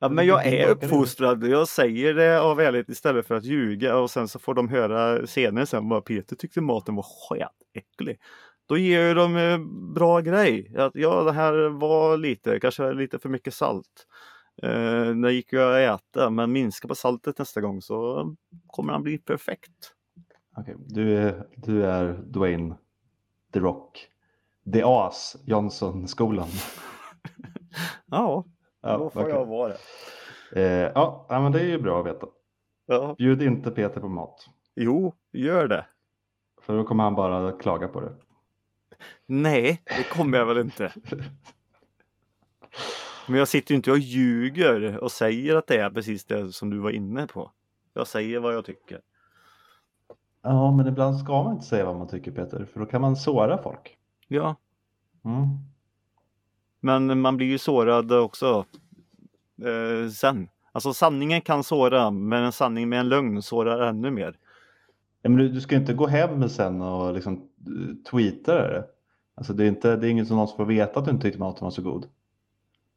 [0.00, 1.46] ja, men jag är uppfostrad.
[1.46, 5.26] Jag säger det av ärlighet istället för att ljuga och sen så får de höra
[5.26, 8.20] senare sen bara Peter tyckte maten var skitäcklig.
[8.68, 9.58] Då ger ju de eh,
[9.94, 10.74] bra grej.
[10.78, 14.06] Att ja, det här var lite, kanske lite för mycket salt.
[14.62, 18.28] Eh, det gick ju att äta, men minska på saltet nästa gång så
[18.66, 19.94] kommer han bli perfekt.
[20.56, 22.74] Okej, du, är, du är Dwayne
[23.52, 24.08] The Rock.
[24.72, 26.48] The As Johnson-skolan.
[28.10, 28.44] Ja,
[28.80, 29.32] Ja, då får okej.
[29.34, 29.68] jag vara
[30.52, 30.60] det.
[30.62, 32.26] eh, ja, men det är ju bra att veta.
[32.86, 33.14] Ja.
[33.18, 34.46] Bjud inte Peter på mat.
[34.76, 35.86] Jo, gör det.
[36.62, 38.14] För då kommer han bara klaga på det.
[39.26, 40.92] Nej, det kommer jag väl inte.
[43.28, 46.70] Men jag sitter ju inte och ljuger och säger att det är precis det som
[46.70, 47.50] du var inne på.
[47.94, 49.00] Jag säger vad jag tycker.
[50.42, 53.16] Ja, men ibland ska man inte säga vad man tycker Peter, för då kan man
[53.16, 53.96] såra folk.
[54.28, 54.56] Ja,
[55.24, 55.46] Mm.
[56.80, 58.64] men man blir ju sårad också
[59.64, 60.48] eh, sen.
[60.72, 64.36] Alltså sanningen kan såra, men en sanning med en lögn sårar ännu mer.
[65.22, 67.34] Ja, men du, du ska inte gå hem sen och liksom
[67.66, 68.84] eh, tweeta det.
[69.34, 71.22] Alltså det är, inte, det är ingen som någon som får veta att du inte
[71.22, 72.06] tyckte maten var så god.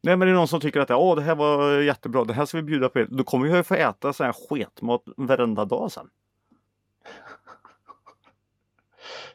[0.02, 2.44] Nej men det är någon som tycker att Åh, det här var jättebra, det här
[2.44, 2.98] ska vi bjuda på.
[2.98, 6.08] er." Då kommer jag ju få äta sån här sketmat varenda dag sen.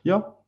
[0.01, 0.43] Ja,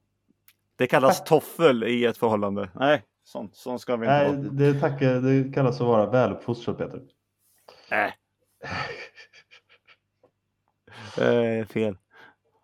[0.75, 2.69] Det kallas toffel i ett förhållande.
[2.75, 4.33] Nej, sånt, sånt ska vi inte nej, ha.
[4.51, 7.01] det, tackar, det kallas att vara väluppfostrad Peter.
[7.91, 8.15] Nej.
[11.21, 11.97] Eh, fel.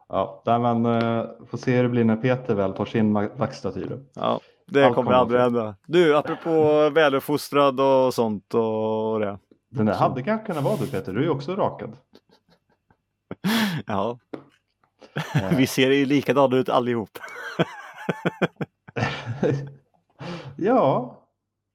[0.09, 3.37] Ja, nej, men uh, får se hur det blir när Peter väl får sin ma-
[3.37, 3.85] vaxstaty.
[3.85, 3.99] då.
[4.13, 5.75] Ja, det Allt kommer aldrig att hända.
[5.85, 9.39] Du, apropå väluppfostrad och sånt och det.
[9.69, 11.97] Den där hade kanske kunnat vara du Peter, du är ju också rakad.
[13.85, 14.19] Ja,
[15.35, 17.17] Eh, vi ser ju likadana ut allihop.
[20.57, 21.17] ja,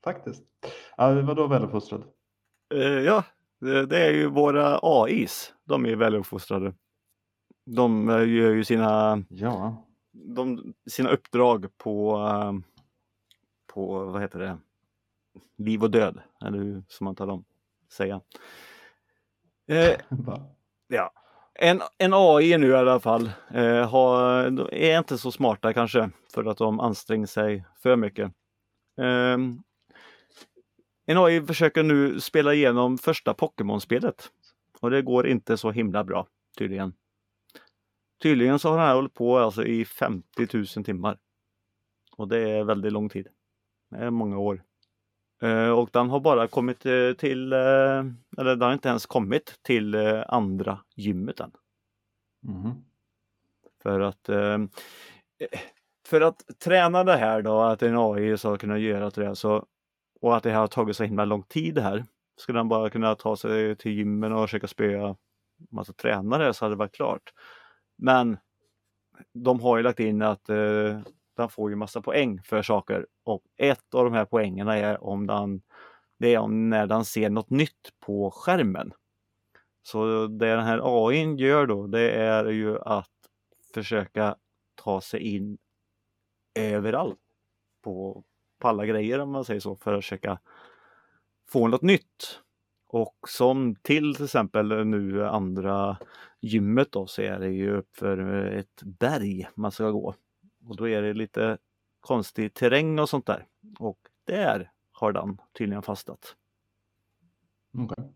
[0.04, 0.42] faktiskt.
[0.96, 2.02] Ja, vadå väluppfostrad?
[2.74, 3.24] Eh, ja,
[3.60, 5.54] det, är ju våra AIs.
[5.64, 6.74] De är väluppfostrade.
[7.66, 12.18] De eh, gör ju sina, Ja, de, sina uppdrag på,
[13.74, 14.58] på, vad heter det,
[15.56, 16.20] liv och död.
[16.44, 17.44] Eller hur som man tar dem
[17.92, 18.20] säga.
[19.68, 19.96] Eh,
[20.88, 21.12] Ja.
[21.54, 26.44] En, en AI nu i alla fall eh, har, är inte så smarta kanske för
[26.44, 28.32] att de anstränger sig för mycket.
[29.00, 29.62] Ehm,
[31.06, 34.30] en AI försöker nu spela igenom första Pokémon-spelet
[34.80, 36.26] och det går inte så himla bra
[36.58, 36.92] tydligen.
[38.22, 41.18] Tydligen så har den här hållit på alltså i 50 000 timmar.
[42.16, 43.28] Och det är väldigt lång tid.
[43.90, 44.62] Är många år.
[45.42, 47.58] Eh, och den har bara kommit eh, till, eh,
[48.38, 51.52] eller den har inte ens kommit till eh, andra gymmet än.
[52.42, 52.84] mhm.
[53.82, 54.58] För att, eh,
[56.06, 59.66] för att träna det här då, att en AI ska kunna göra det så,
[60.20, 62.04] och att det här har tagit så himla lång tid det här.
[62.36, 65.16] Skulle den bara kunna ta sig till gymmen och försöka spöa
[65.70, 67.32] massa tränare så hade det varit klart.
[67.98, 68.38] Men
[69.34, 71.00] de har ju lagt in att eh,
[71.40, 75.26] den får ju massa poäng för saker och ett av de här poängerna är om
[75.26, 75.62] den,
[76.18, 78.92] det är om när den ser något nytt på skärmen.
[79.82, 83.10] Så det den här AI gör då, det är ju att
[83.74, 84.36] försöka
[84.74, 85.58] ta sig in
[86.54, 87.18] överallt
[87.82, 88.24] på,
[88.58, 90.38] på alla grejer om man säger så för att försöka
[91.48, 92.40] få något nytt.
[92.86, 95.96] Och som till till exempel nu andra
[96.40, 100.14] gymmet då så är det ju uppför ett berg man ska gå.
[100.66, 101.58] Och då är det lite
[102.00, 103.46] konstig terräng och sånt där.
[103.78, 106.36] Och där har den tydligen fastnat.
[107.78, 108.12] Okej.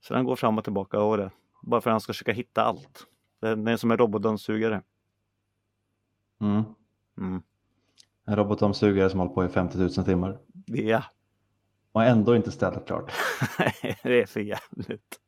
[0.00, 1.30] Så den går fram och tillbaka och det.
[1.62, 3.06] Bara för att han ska försöka hitta allt.
[3.40, 4.82] Den är som en robotdammsugare.
[6.40, 6.62] Mm.
[7.18, 7.42] Mm.
[8.24, 10.38] En robotdammsugare som hållit på i 50 000 timmar.
[10.66, 11.04] Ja,
[11.92, 13.12] Och ändå inte städat klart.
[14.02, 15.20] det är för jävligt.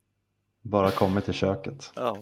[0.61, 1.93] Bara kommit till köket.
[1.97, 2.17] Ja.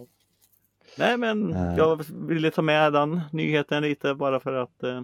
[0.99, 1.75] Nej men Eh.
[1.77, 5.01] jag ville ta med den nyheten lite bara för att eh,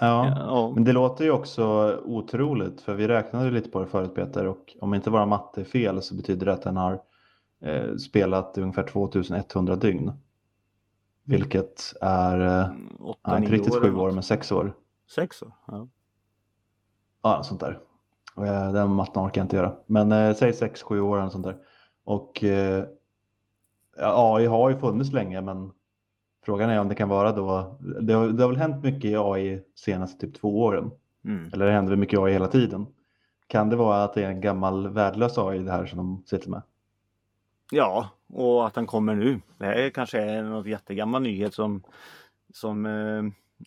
[0.00, 0.26] Ja.
[0.36, 0.72] ja.
[0.74, 4.76] Men det låter ju också otroligt för vi räknade lite på det förut Peter och
[4.80, 7.00] om inte våra matte är fel så betyder det att den har
[7.64, 10.12] eh, spelat ungefär 2100 dygn.
[11.24, 12.66] Vilket är eh,
[13.00, 14.72] åtta, ja, inte riktigt år sju år men sex år.
[15.14, 15.52] Sex år?
[15.66, 15.88] Ja.
[17.22, 17.78] Ja, sånt där.
[18.36, 19.72] Eh, Den matten orkar jag inte göra.
[19.86, 21.56] Men eh, säg sex, sju år eller sånt där.
[22.04, 22.84] Och eh,
[23.96, 25.72] AI har ju funnits länge men
[26.44, 27.78] frågan är om det kan vara då.
[28.00, 30.90] Det har, det har väl hänt mycket i AI senaste typ två åren.
[31.24, 31.50] Mm.
[31.52, 32.86] Eller det händer väl mycket AI hela tiden.
[33.46, 36.50] Kan det vara att det är en gammal värdelös AI det här som de sitter
[36.50, 36.62] med?
[37.72, 39.40] ja, och att den kommer nu.
[39.58, 41.82] Det här kanske är något jättegammal nyhet som,
[42.54, 43.22] som eh,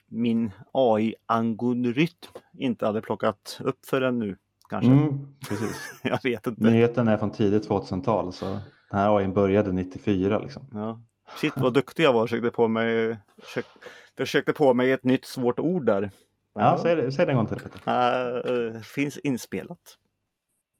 [0.08, 4.38] min AI-algoritm inte hade plockat upp förrän nu.
[4.70, 4.92] Kanske.
[4.92, 6.00] Mm, precis.
[6.04, 6.64] Jag vet inte.
[6.64, 8.58] Nyheten är från tidigt 2000-tal så
[8.92, 10.68] den här AI började 94 liksom.
[10.74, 11.02] Ja.
[11.38, 12.28] Shit vad duktig jag var.
[12.28, 13.80] Försökte på mig, försökte,
[14.18, 16.12] försökte på mig ett nytt svårt ord där.
[16.54, 18.76] Ja, säg det, säg det en gång till Peter.
[18.76, 19.98] Äh, finns inspelat.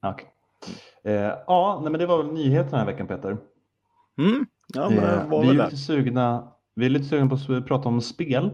[0.02, 0.32] Okej.
[1.04, 3.36] Eh, ja, nej, men det var väl nyheten den här veckan Peter.
[4.18, 4.46] Mm.
[4.74, 8.00] Ja, men var vi, är lite sugna, vi är lite sugna på att prata om
[8.00, 8.50] spel.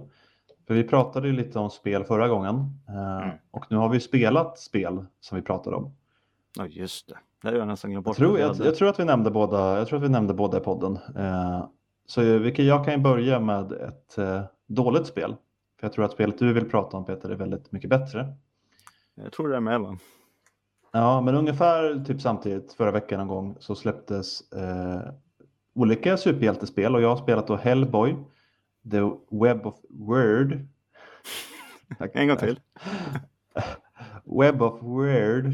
[0.66, 2.54] För vi pratade ju lite om spel förra gången.
[2.88, 3.30] Mm.
[3.50, 5.96] Och nu har vi spelat spel som vi pratade om.
[6.58, 7.18] Ja, just det.
[7.42, 8.16] Det har jag nästan glömt Jag bort.
[8.16, 10.35] tror, att vi jag, jag tror att vi nämnde båda, jag tror att vi nämnde
[10.35, 10.98] båda i podden.
[11.16, 11.64] Eh,
[12.07, 15.37] så jag, vi kan- jag kan ju börja med ett eh, dåligt spel.
[15.81, 18.35] För jag tror att spelet du vill prata om Peter är väldigt mycket bättre.
[19.14, 19.98] Jag tror det är med va?
[20.92, 25.00] Ja, men ungefär typ samtidigt förra veckan någon gång så släpptes eh,
[25.74, 28.16] olika superhjältespel och jag har spelat då Hellboy,
[28.90, 29.00] The
[29.31, 30.66] Web of Word.
[32.12, 32.61] En gång till.
[34.40, 35.52] Web of Word.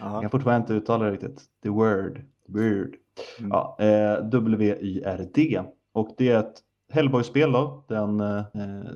[0.00, 0.20] Jag Ja.
[0.20, 1.42] kan fortfarande inte uttala det riktigt.
[1.62, 2.20] The Word.
[2.48, 2.96] Word.
[3.38, 3.50] Mm.
[3.50, 5.62] Ja, eh, W-Y-R-D.
[5.92, 6.54] Och det är ett
[6.92, 8.42] Hellboy-spel då, den eh,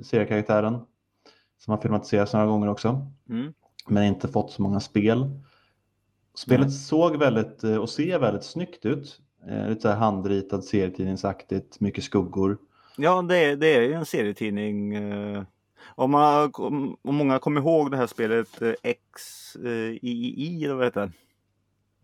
[0.02, 0.78] seriekaraktären
[1.58, 3.52] som har filmatiserats några gånger också, Mm.
[3.88, 5.40] men inte fått så många spel.
[6.34, 6.70] Spelet Nej.
[6.76, 9.20] såg väldigt eh, och ser väldigt snyggt ut.
[9.48, 12.58] Eh, lite så här handritad serietidningsaktigt, mycket skuggor.
[12.96, 14.94] Ja, det är, det är ju en serietidning.
[14.94, 15.42] eh,
[15.84, 16.52] Om, man,
[17.02, 18.72] om många kommer ihåg det här spelet eh,
[19.16, 21.12] XII, eller vad heter det?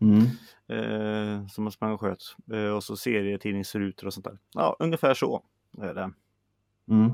[0.05, 0.21] Mm.
[0.67, 2.35] Eh, som man sprang och sköt.
[2.53, 4.37] Eh, och så serietidningsrutor och sånt där.
[4.53, 5.43] Ja, ungefär så
[5.81, 6.11] är det.
[6.89, 7.11] Mm.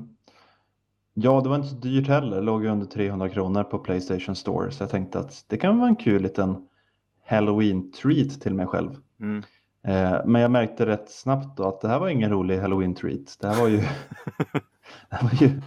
[1.13, 2.35] Ja, det var inte så dyrt heller.
[2.35, 4.71] Det låg ju under 300 kronor på Playstation Store.
[4.71, 6.67] Så jag tänkte att det kan vara en kul liten
[7.27, 8.89] Halloween-treat till mig själv.
[9.19, 9.43] Mm.
[9.83, 13.37] Eh, men jag märkte rätt snabbt då att det här var ingen rolig Halloween-treat.
[13.39, 13.77] Det här var ju,
[15.09, 15.61] det här var ju,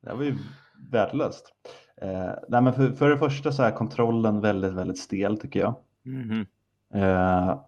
[0.00, 0.38] det var ju
[0.90, 1.52] värdelöst.
[2.02, 5.74] Eh, nej, men för, för det första så är kontrollen väldigt, väldigt stel tycker jag.
[6.04, 6.46] Mhm.
[6.94, 7.60] Eh,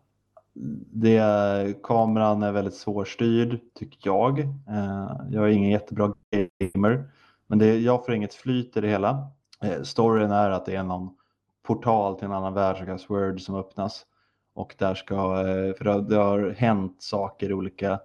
[0.92, 4.38] det, kameran är väldigt svårstyrd tycker jag.
[4.40, 6.14] Eh, jag är ingen jättebra
[6.58, 7.10] gamer.
[7.46, 9.30] Men det, jag får inget flyt i det hela.
[9.62, 11.16] Eh, storyn är att det är någon
[11.62, 14.06] portal till en annan värld som kallas Word som öppnas.
[14.54, 18.00] Och där ska, eh, för det har, det har hänt saker i olika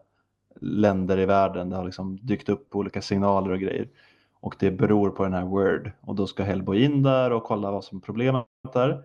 [0.61, 1.69] länder i världen.
[1.69, 3.89] Det har liksom dykt upp olika signaler och grejer.
[4.47, 5.91] Och det beror på den här Word.
[6.01, 9.03] Och då ska Hellboy in där och kolla vad som är problemet är.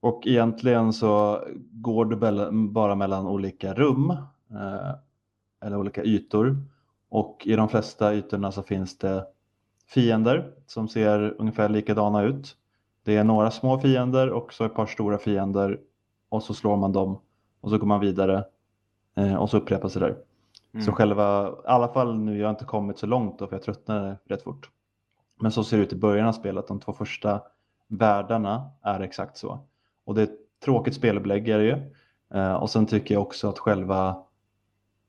[0.00, 2.16] Och egentligen så går du
[2.68, 4.10] bara mellan olika rum
[4.50, 4.94] eh,
[5.64, 6.56] eller olika ytor.
[7.08, 9.26] Och i de flesta ytorna så finns det
[9.86, 12.56] fiender som ser ungefär likadana ut.
[13.04, 15.80] Det är några små fiender och så ett par stora fiender
[16.28, 17.18] och så slår man dem
[17.60, 18.44] och så går man vidare
[19.16, 20.16] eh, och så upprepas det där.
[20.74, 20.86] Mm.
[20.86, 23.62] Så själva, i alla fall nu, jag har inte kommit så långt då för jag
[23.62, 24.70] tröttnade rätt fort.
[25.40, 27.42] Men så ser det ut i början av spelet, de två första
[27.88, 29.58] världarna är exakt så.
[30.04, 31.92] Och det är ett tråkigt spelupplägg är det ju.
[32.34, 34.22] Eh, och sen tycker jag också att själva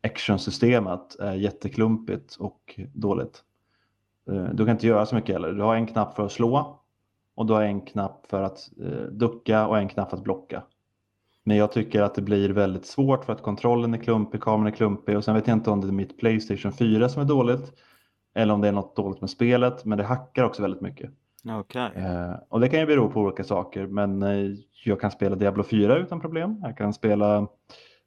[0.03, 3.43] actionsystemet är jätteklumpigt och dåligt.
[4.32, 5.53] Eh, du kan inte göra så mycket heller.
[5.53, 6.80] Du har en knapp för att slå
[7.36, 10.63] och du har en knapp för att eh, ducka och en knapp för att blocka.
[11.47, 14.75] Men jag tycker att det blir väldigt svårt för att kontrollen är klumpig, kameran är
[14.75, 17.73] klumpig och sen vet jag inte om det är mitt Playstation 4 som är dåligt
[18.35, 21.11] eller om det är något dåligt med spelet, men det hackar också väldigt mycket.
[21.49, 21.91] Okej.
[21.95, 25.63] Eh, och det kan ju bero på olika saker, men eh, jag kan spela Diablo
[25.63, 26.59] 4 utan problem.
[26.63, 27.47] Jag kan spela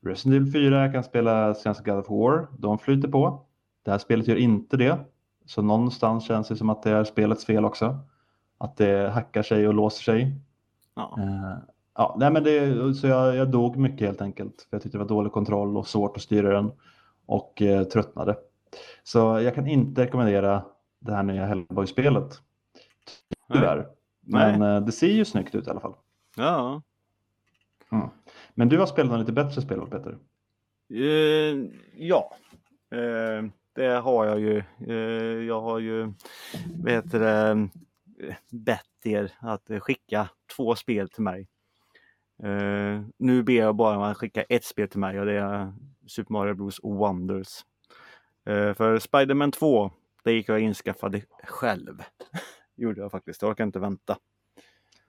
[0.02, 2.48] Resident Evil 4, jag kan spela senaste God of War.
[2.58, 3.46] De flyter på.
[3.84, 4.98] Det här spelet gör inte det.
[5.46, 7.98] Så någonstans känns det som att det är spelets fel också.
[8.58, 10.40] Att det hackar sig och låser sig.
[10.94, 11.16] Ja.
[11.18, 11.58] Eh,
[11.98, 14.66] Ja, nej men det, så jag, jag dog mycket helt enkelt.
[14.70, 16.72] För jag tyckte det var dålig kontroll och svårt att styra den
[17.26, 18.36] och eh, tröttnade.
[19.02, 20.64] Så jag kan inte rekommendera
[20.98, 22.42] det här nya Hellboy-spelet.
[23.52, 23.88] Tyvärr.
[24.20, 25.94] Men eh, det ser ju snyggt ut i alla fall.
[26.36, 26.82] Ja.
[27.92, 28.08] Mm.
[28.54, 30.18] Men du har spelat något lite bättre spel, Peter?
[30.90, 31.56] Eh,
[31.96, 32.36] ja,
[32.90, 34.62] eh, det har jag ju.
[34.86, 36.12] Eh, jag har ju,
[36.82, 37.68] vad heter det,
[38.50, 41.48] bett er att skicka två spel till mig.
[42.42, 45.72] Eh, nu ber jag bara om att skicka ett spel till mig och det är
[46.06, 47.64] Super Mario Bros Wonders.
[48.46, 49.90] Eh, för Spiderman 2,
[50.24, 52.02] det gick jag och inskaffade själv.
[52.76, 54.18] Gjorde jag faktiskt, jag orkar inte vänta.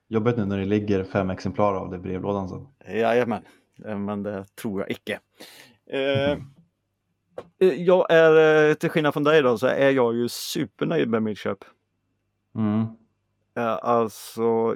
[0.07, 2.67] Jobbigt nu när det ligger fem exemplar av det i brevlådan sen.
[2.95, 3.43] Jajamän,
[3.85, 5.19] Eh, men det tror jag icke.
[5.85, 6.37] Eh,
[7.75, 11.57] jag är, till skillnad från dig då, så är jag ju supernöjd med mitt köp.
[12.55, 12.85] Mm.
[13.81, 14.75] Alltså,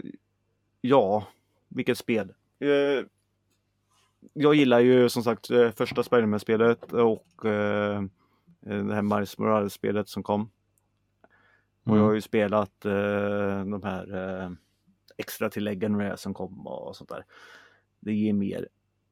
[0.81, 1.27] ja,
[1.67, 2.33] vilket spel.
[2.63, 3.05] Eh,
[4.33, 8.01] jag gillar ju som sagt eh, första Spiderman-spelet och eh,
[8.59, 10.49] det här Miles Morales-spelet som kom.
[11.83, 14.51] Och jag har ju spelat eh, de här eh,
[15.17, 17.25] extra tilläggen med som kom och sånt där.
[17.99, 18.67] Det ger mer.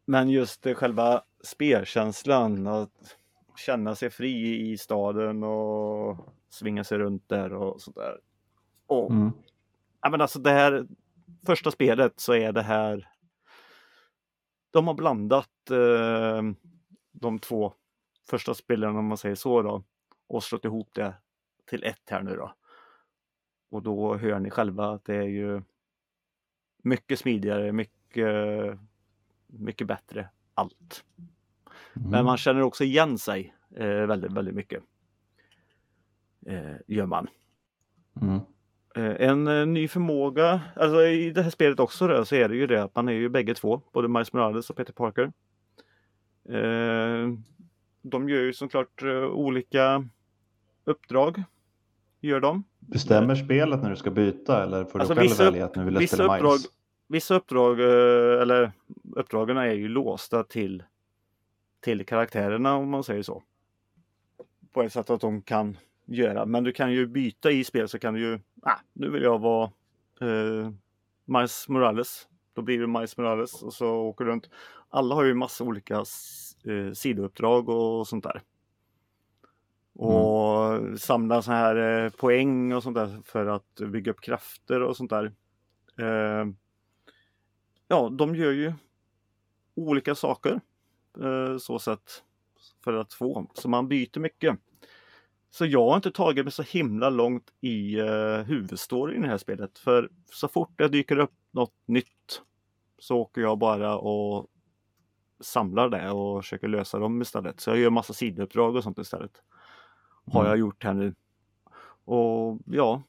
[0.05, 3.15] Men just eh, själva spelkänslan, att
[3.55, 6.17] känna sig fri i staden och
[6.49, 8.19] svinga sig runt där och sånt där.
[8.87, 9.31] Och, Mm.
[10.01, 10.87] ja, men alltså det här
[11.45, 13.07] första spelet så är det här
[14.72, 16.41] de har blandat eh,
[17.11, 17.74] de två
[18.30, 19.84] första spelen om man säger så då
[20.28, 21.13] och slått ihop det
[21.65, 22.55] till ett här nu då.
[23.69, 25.61] Och då hör ni själva att det är ju
[26.84, 28.34] mycket smidigare, mycket,
[29.47, 31.05] mycket bättre allt.
[31.93, 32.11] Mm.
[32.11, 34.84] Men man känner också igen sig eh, väldigt, väldigt mycket.
[36.45, 37.28] Eh, gör man.
[38.22, 38.39] Mm.
[38.95, 42.55] Eh, En eh, ny förmåga, alltså i det här spelet också då, så är det
[42.55, 45.31] ju det att man är ju bägge två, både Miles Morales och Peter Parker.
[46.49, 47.29] Eh,
[48.01, 50.05] De gör ju såklart olika
[50.85, 51.43] uppdrag.
[52.21, 52.63] Gör de.
[52.79, 55.83] Bestämmer spelet när du ska byta eller får Alltså, du själv vissa- välja att nu
[55.83, 56.65] vill jag vissa spela uppdrag- Miles?
[57.07, 57.79] Vissa uppdrag,
[58.41, 58.71] eller
[59.15, 60.83] uppdragen är ju låsta till,
[61.79, 63.43] till karaktärerna om man säger så.
[64.73, 67.99] På ett sätt att de kan göra, men du kan ju byta i spel så
[67.99, 69.72] kan du ju, ah, nu vill jag vara
[70.22, 70.72] eh,
[71.26, 72.28] Miles Morales.
[72.53, 74.49] Då blir du Miles Morales och så åker du runt.
[74.89, 75.95] Alla har ju massa olika
[76.66, 78.41] eh, sidouppdrag och sånt där.
[79.93, 84.97] Och samla så här eh, poäng och sånt där för att bygga upp krafter och
[84.97, 85.32] sånt där.
[85.97, 86.47] Eh,
[87.88, 88.74] ja, de gör ju
[89.76, 90.62] olika saker
[91.22, 92.24] eh, så sätt
[92.84, 93.47] för att få.
[93.53, 94.59] Så man byter mycket.
[95.53, 99.37] Så jag har inte tagit mig så himla långt i eh, huvudstoryn i det här
[99.37, 99.79] spelet.
[99.79, 102.41] För så fort det dyker upp något nytt
[102.99, 104.47] så åker jag bara och
[105.39, 107.59] samlar det och försöker lösa dem istället.
[107.59, 109.31] Så jag gör massa sidouppdrag och sånt istället.
[110.31, 110.49] Har Mm.
[110.49, 111.15] jag gjort här nu.
[112.05, 113.03] Och ja,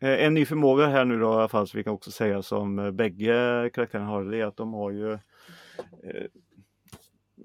[0.00, 2.42] Eh, En ny förmåga här nu då i alla fall, så vi kan också säga
[2.42, 5.12] som eh, bägge karaktärerna har, det är att de har ju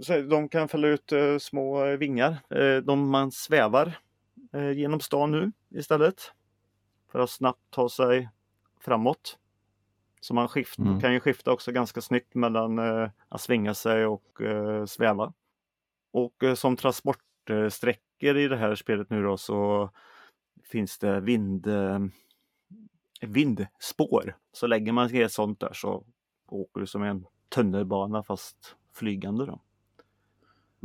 [0.07, 2.37] eh, De kan fälla ut eh, små vingar.
[2.49, 3.97] Eh, de man svävar
[4.61, 6.31] genom stan nu istället.
[7.11, 8.29] För att snabbt ta sig
[8.79, 9.39] framåt.
[10.21, 10.99] Så man skift, Mm.
[11.01, 15.33] kan ju skifta också ganska snyggt mellan eh, att svinga sig och eh, sväva.
[16.11, 19.89] Och eh, som transportsträckor i det här spelet nu då så
[20.63, 21.99] finns det vind, eh,
[23.21, 24.35] vindspår.
[24.51, 26.05] Så lägger man ett sånt där så
[26.47, 29.61] åker du som en tunnelbana fast flygande då.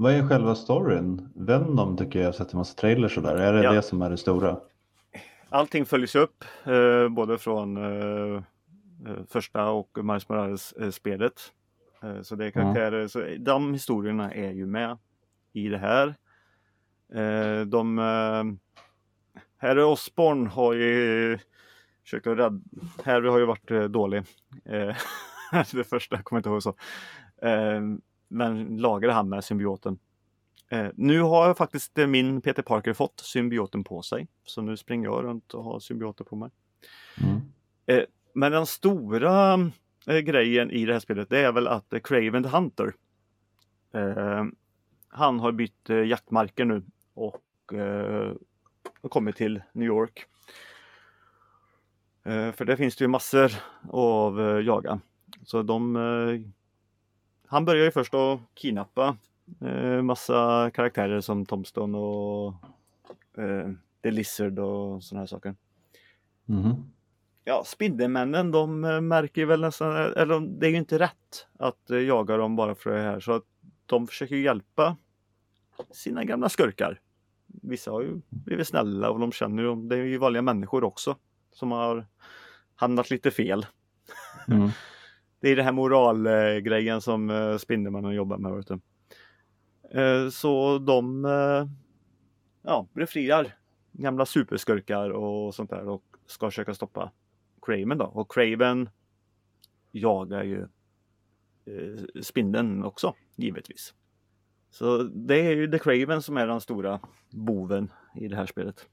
[0.01, 1.29] Vad är själva storyn?
[1.35, 3.37] Venom tycker jag har sett en massa trailers och där.
[3.37, 3.73] Är det Ja.
[3.73, 4.61] det som är det stora?
[5.49, 8.43] Allting följs upp eh, både från eh,
[9.07, 11.53] eh, första och Miles Morales eh, spelet.
[12.03, 14.99] Eh, så det är karaktärer, så de historierna är ju med
[15.53, 16.15] i det här.
[17.15, 17.99] Eh, de
[19.57, 21.39] Harry Osborn har ju
[22.03, 22.61] försökt att rädda,
[23.05, 24.23] Harry har ju varit dålig.
[25.73, 26.75] Det första, jag kommer inte ihåg så.
[28.31, 29.99] Eh, men lagade han med symbioten.
[30.69, 34.29] Eh, nu har jag faktiskt eh, min Peter Parker fått symbioten på sig.
[34.45, 36.51] Så nu springer jag runt och har symbioter på mig.
[37.23, 37.41] Mm.
[38.39, 39.53] Men den stora
[40.07, 42.95] eh, grejen i det här spelet det är väl att eh, Craven the Hunter
[43.95, 44.45] eh,
[45.09, 46.83] Han har bytt eh, jaktmarker nu
[47.15, 48.33] och eh,
[49.03, 50.27] har kommit till New York.
[52.25, 53.53] Eh, för där finns det ju massor
[53.91, 55.01] av eh, jaga.
[55.43, 56.51] Så de eh,
[57.51, 59.17] Han börjar ju först att kidnappa
[59.61, 62.55] eh, massa karaktärer som Tombstone och
[63.39, 63.71] eh,
[64.03, 65.55] The Lizard och sådana här saker.
[66.45, 66.93] Mhm.
[67.45, 71.99] ja, Spindelmännen de eh, märker väl nästan, eller det är ju inte rätt att eh,
[71.99, 73.45] jaga dem bara för det här så att
[73.87, 74.97] de försöker hjälpa
[75.91, 77.01] sina gamla skurkar.
[77.47, 81.17] Vissa har ju blivit snälla och de känner ju, det är ju vanliga människor också
[81.53, 82.07] som har
[82.75, 83.67] hamnat lite fel.
[84.49, 84.71] Mm.
[85.41, 88.53] Det är det här moralgrejen som eh, Spindelmannen jobbar med.
[88.53, 88.81] Vet du.
[90.01, 91.67] Eh, Så de eh,
[92.63, 93.55] ja, befriar
[93.93, 97.13] gamla superskurkar och sånt där och ska försöka stoppa
[97.63, 98.05] Craven då.
[98.05, 98.89] Och Craven
[99.93, 100.67] jagar ju
[102.23, 103.95] spindeln också givetvis.
[104.71, 108.89] Så det är ju The Craven som är den stora boven i det här spelet.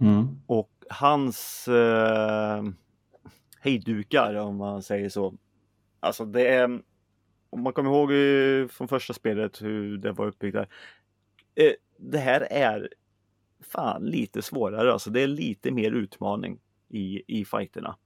[0.00, 0.26] Mm.
[0.46, 2.64] Och hans eh,
[3.60, 5.34] hejdukar om man säger så.
[6.04, 6.82] Alltså det är
[7.50, 10.68] om man kommer ihåg eh, från första spelet hur det var uppbyggt där.
[11.54, 12.88] Eh, det här är
[13.60, 15.10] fan lite svårare alltså.
[15.10, 17.96] Det är lite mer utmaning i, i fighterna.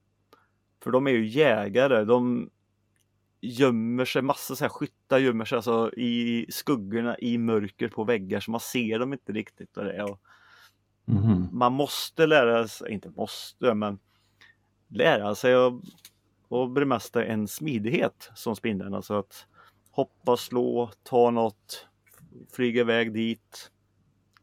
[0.83, 2.03] För de är ju jägare.
[2.03, 2.49] De
[3.41, 8.39] gömmer sig, massa så här skyttar gömmer sig alltså i skuggorna i mörker på väggar
[8.39, 9.69] så man ser dem inte riktigt.
[9.73, 10.03] Vad det.
[10.03, 10.21] Och
[11.05, 11.49] Mhm.
[11.51, 13.99] man måste lära sig, inte måste, men
[14.87, 15.73] lära sig att,
[16.51, 18.93] att bemästra en smidighet som spindeln.
[18.93, 19.45] Alltså att
[19.91, 21.87] hoppa, slå, ta något,
[22.51, 23.71] flyga iväg dit,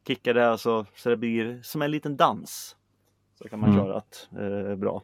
[0.06, 2.76] kicka det alltså, så det blir som en liten dans.
[3.42, 3.84] Så kan man Mm.
[3.84, 5.02] köra det eh, bra.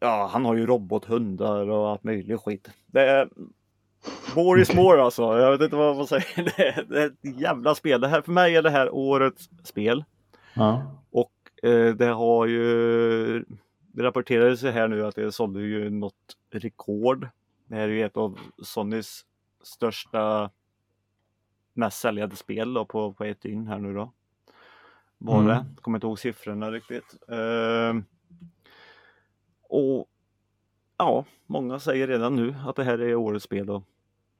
[0.00, 2.70] Ja, han har ju robothundar och allt möjligt skit.
[2.86, 3.28] Det är
[4.36, 5.22] More is more alltså.
[5.22, 6.44] Jag vet inte vad man säger.
[6.56, 8.00] Det är, det är ett jävla spel.
[8.00, 10.04] Det här, för mig är det här årets spel.
[10.54, 10.82] Ja.
[11.10, 11.32] Och
[11.68, 13.44] eh, det har ju
[13.98, 17.28] det rapporterades här nu att det sålde ju något rekord.
[17.66, 19.24] Det här är ju ett av Sonys
[19.62, 20.50] största
[21.72, 24.12] mest säljande spel då på, på ett dygn här nu då.
[25.18, 25.54] Var det.
[25.54, 25.76] Mm.
[25.76, 27.16] Kommer inte ihåg siffrorna riktigt.
[27.28, 28.04] Ehm,
[29.62, 30.08] och
[30.96, 33.82] ja, många säger redan nu att det här är årets spel och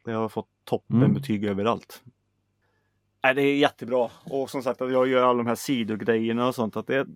[0.04, 2.02] det har fått toppenbetyg överallt.
[3.22, 6.54] Nej, det är jättebra och som sagt att jag gör alla de här sidogrejerna och
[6.54, 7.06] sånt att det,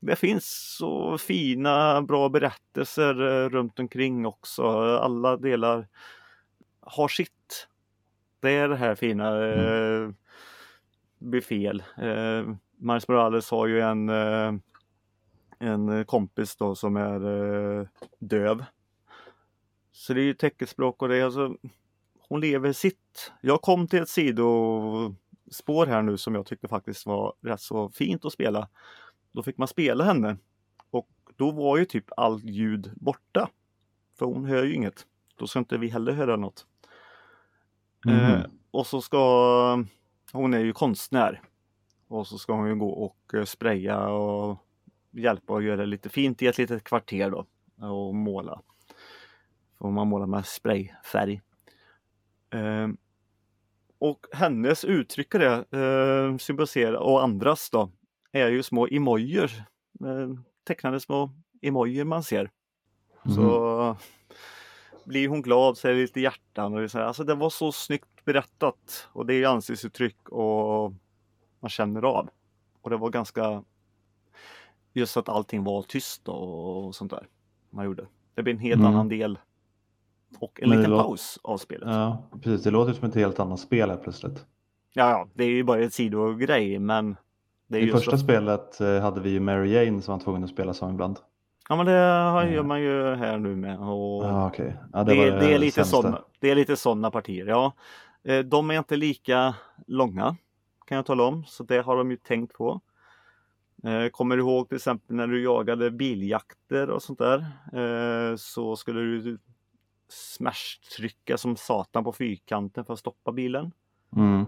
[0.00, 4.62] det finns så fina bra berättelser eh, runt omkring också.
[4.98, 5.88] Alla delar
[6.80, 7.68] har sitt.
[8.40, 10.10] Det är det här fina eh,
[11.18, 11.82] befäl.
[11.96, 14.52] Eh, Miles Morales har ju en eh,
[15.58, 17.26] en kompis då som är
[17.80, 17.86] eh,
[18.18, 18.64] döv.
[19.92, 21.56] Så det är ju teckenspråk och det alltså
[22.28, 23.32] hon lever sitt.
[23.40, 28.24] Jag kom till ett sidospår här nu som jag tyckte faktiskt var rätt så fint
[28.24, 28.68] att spela.
[29.32, 30.36] Då fick man spela henne
[30.90, 33.48] och då var ju typ allt ljud borta.
[34.18, 35.06] För hon hör ju inget.
[35.36, 36.66] Då ska inte vi heller höra något.
[38.08, 38.50] Eh, Mhm.
[38.70, 39.18] och så ska
[40.32, 41.42] hon är ju konstnär.
[42.08, 44.58] Och så ska hon ju gå och eh, spraya och
[45.10, 47.46] hjälpa och göra lite fint i ett litet kvarter då.
[47.88, 48.60] Och måla.
[49.78, 51.42] Får man måla med sprayfärg.
[52.50, 52.88] Eh,
[53.98, 57.90] och hennes uttryck det eh, symboliserar, och andras då,
[58.32, 59.64] är ju små emojier.
[60.04, 60.28] Eh,
[60.64, 61.30] tecknade små
[61.62, 62.50] emojier man ser.
[63.34, 63.96] Så
[65.04, 66.74] blir hon glad så är det lite hjärtan.
[66.84, 69.08] Och så här, alltså det var så snyggt berättat.
[69.12, 70.92] Och det är ansiktsuttryck och
[71.60, 72.28] man känner av.
[72.82, 73.62] Och det var ganska
[74.92, 77.26] just att allting var tyst och sånt där.
[77.70, 78.06] Man gjorde.
[78.34, 78.92] Det blir en helt Mm.
[78.92, 79.38] annan del.
[80.38, 81.88] Och en Men liten paus av spelet.
[81.88, 82.62] Ja, precis.
[82.64, 84.46] Det låter som ett helt annat spel här plötsligt.
[84.92, 87.16] Ja, ja, det är ju bara ett sidogrej men
[87.68, 90.50] det I första att, spelet eh, hade vi ju Mary Jane som var tvungen att
[90.50, 91.18] spela som ibland.
[91.68, 91.92] Ja men det
[92.52, 93.78] gör man ju här nu med.
[93.78, 94.24] Och.
[94.24, 94.62] Ja, det,
[94.92, 97.46] det, var det, är lite sådana, det är lite sådana partier.
[97.46, 97.72] Ja,
[98.28, 99.54] Eh, de är inte lika
[99.86, 100.36] långa
[100.86, 101.44] kan jag tala om.
[101.44, 102.80] Så det har de ju tänkt på.
[103.84, 107.46] Eh, Kommer du ihåg till exempel när du jagade biljakter och sånt där.
[108.36, 109.38] Så skulle du
[110.08, 113.72] smash-trycka som satan på fyrkanten för att stoppa bilen.
[114.16, 114.46] Mm.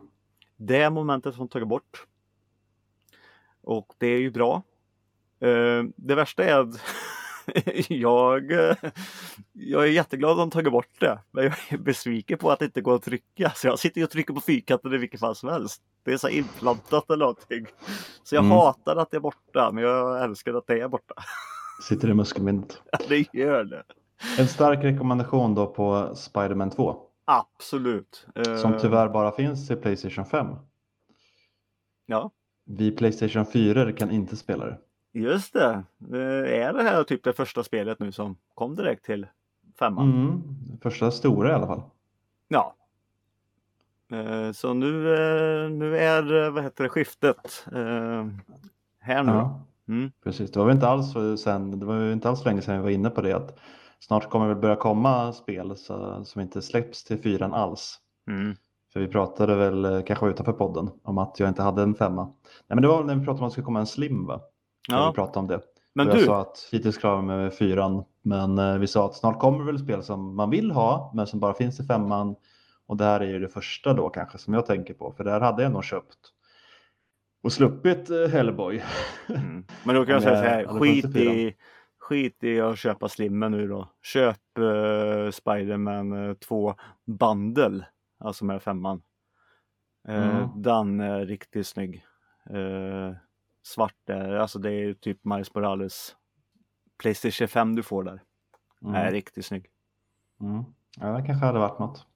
[0.57, 2.07] Det momentet har de tagit bort.
[3.63, 4.63] Och det är ju bra.
[5.41, 6.81] Eh, Det värsta är att
[7.89, 8.77] jag, eh,
[9.53, 11.19] jag är jätteglad att de tagit bort det.
[11.31, 13.53] Men jag är besviken på att det inte går att trycka.
[13.57, 15.83] Så jag sitter och trycker på fyrkanten i vilket fall som helst.
[16.05, 17.67] Det är så inplantat eller någonting.
[18.25, 18.57] Så jag Mm.
[18.57, 21.15] hatar att det är borta, men jag älskar att det är borta.
[21.89, 22.83] Sitter i muskelminnet.
[23.09, 23.83] Det gör det.
[24.39, 26.97] En stark rekommendation då på Spider-Man 2.
[27.25, 28.27] Absolut.
[28.35, 30.47] Eh, Som tyvärr bara finns till Playstation 5.
[32.07, 32.31] Ja,
[32.77, 34.79] Vi Playstation 4 kan inte spela det.
[35.13, 35.85] just det.
[36.49, 39.27] Är det här typ det första spelet nu som kom direkt till
[39.79, 40.13] femman?
[40.13, 40.43] Mm.
[40.83, 41.83] Första stora i alla fall.
[42.49, 42.75] Ja.
[44.13, 47.65] Eh, Så nu, eh, nu är eh, vad heter det, skiftet
[49.01, 49.33] här nu.
[49.33, 49.61] Ja.
[49.89, 50.11] Mm.
[50.25, 52.91] Precis, det var väl inte alls sen, det var inte alls länge sedan vi var
[52.91, 53.59] inne på det att
[53.99, 57.99] snart kommer det börja komma spel så, som inte släpps till fyran alls.
[58.29, 58.57] Mm.
[58.93, 62.25] För vi pratade väl eh, kanske utanför podden om att jag inte hade en femma.
[62.25, 62.35] Nej
[62.69, 64.41] men det var när vi pratade om att det skulle komma en slim va?
[64.89, 65.61] Ja, vi pratade om det.
[65.95, 68.05] men och jag du, sa att hittills klarar med fyran.
[68.23, 71.27] Men eh, vi sa att snart kommer det väl spel som man vill ha men
[71.27, 72.37] som bara finns i femman.
[72.87, 75.13] Och det här är ju det första då kanske som jag tänker på.
[75.17, 76.19] För där hade jag nog köpt
[77.43, 78.83] och sluppit eh, Hellboy.
[79.29, 79.65] mm.
[79.85, 81.55] men då kan jag säga så här, skit i,
[81.99, 83.89] skit i att köpa slimmen nu då.
[84.03, 86.75] Köp uh, Spiderman 2
[87.07, 87.85] Bundle,
[88.21, 89.03] alltså med femman.
[90.09, 90.63] Eh, Mm.
[90.63, 92.05] Den är riktigt snygg.
[92.51, 93.17] Eh,
[93.63, 96.17] svart är, alltså det är typ Miles Morales
[96.99, 98.23] Playstation 5 du får där.
[98.83, 98.95] Mm.
[98.95, 99.67] Är riktigt snygg.
[100.41, 100.65] Mm.
[101.01, 102.07] Ja, det kanske hade varit något.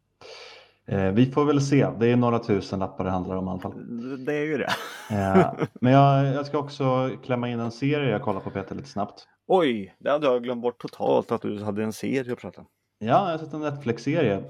[0.86, 1.90] Eh, vi får väl se.
[1.98, 4.24] Det är några tusen lappar det handlar om i alla fall.
[4.24, 4.70] Det är ju det.
[5.10, 8.88] Eh, men jag, jag ska också klämma in en serie jag kollar på Peter lite
[8.88, 9.28] snabbt.
[9.46, 12.66] Oj, det hade jag glömt bort totalt att du hade en serie att prata om.
[12.98, 14.44] Ja, jag har sett en Netflix-serie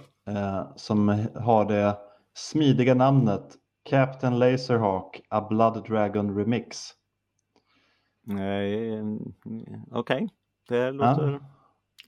[0.76, 1.96] som har det
[2.34, 3.54] smidiga namnet
[3.84, 6.90] Captain Laserhawk A Blood Dragon Remix.
[8.28, 9.34] Mm,
[9.90, 10.28] Okej,
[10.68, 11.40] det låter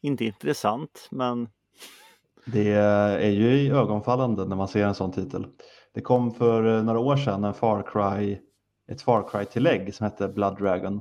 [0.00, 1.48] inte intressant men
[2.46, 5.46] Det är ju ögonfallande när man ser en sån titel.
[5.94, 8.38] Det kom för eh, några år sedan en Far Cry,
[8.88, 11.00] ett Far Cry-tillägg som hette Blood Dragon.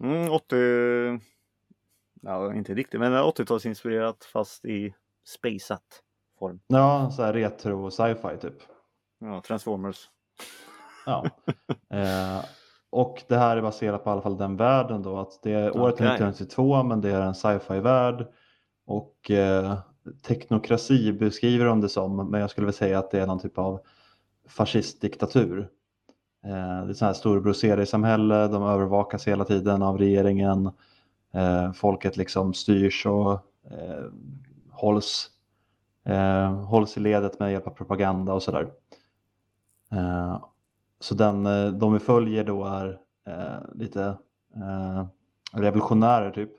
[0.00, 1.20] mm, 80...
[2.22, 4.94] Ja, inte riktigt, men 80-talsinspirerat fast i
[5.24, 6.02] spaceat
[6.38, 6.60] form.
[6.66, 8.62] Ja, så här retro sci-fi typ.
[9.18, 10.08] Ja, Transformers.
[11.06, 11.24] Ja.
[11.90, 12.44] eh,
[12.90, 15.18] och det här är baserat på i alla fall den världen då.
[15.18, 16.06] Att det är året Okej.
[16.06, 18.26] 1992 men det är en sci-fi värld.
[18.86, 19.78] Och eh,
[20.26, 22.30] teknokrasi beskriver de det som.
[22.30, 23.80] Men jag skulle väl säga att det är någon typ av
[24.48, 25.68] fascistdiktatur.
[26.44, 28.48] Eh, det är sånt här storebror-seriesamhälle.
[28.48, 30.70] De övervakas hela tiden av regeringen.
[31.34, 33.32] Eh, folket liksom styrs och
[33.70, 34.04] eh,
[34.70, 35.30] hålls,
[36.06, 38.72] eh, hålls i ledet med hjälp av propaganda och sådär.
[39.92, 40.38] Eh,
[41.00, 44.04] så den, eh, de vi följer då är eh, lite
[44.54, 45.06] eh,
[45.52, 46.50] revolutionärer typ.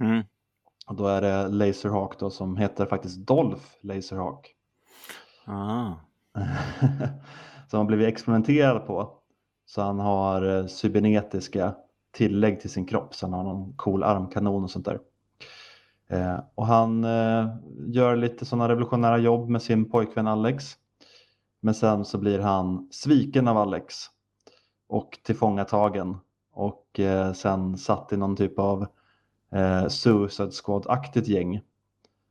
[0.00, 0.24] Mm.
[0.86, 4.54] Och då är det Laserhawk då som heter faktiskt Dolph Laserhawk.
[5.44, 5.92] Ah.
[7.68, 9.12] som har blivit experimenterad på.
[9.66, 11.74] Så han har eh, cybernetiska
[12.12, 13.14] tillägg till sin kropp.
[13.14, 15.00] Så han har någon cool armkanon och sånt där.
[16.10, 17.46] Eh, och han eh,
[17.86, 20.76] gör lite sådana revolutionära jobb med sin pojkvän Alex.
[21.60, 23.94] Men sen så blir han sviken av Alex
[24.88, 26.16] och tillfångatagen
[26.52, 28.86] och eh, sen satt i någon typ av
[29.52, 31.60] eh, Suicide Squad-aktigt gäng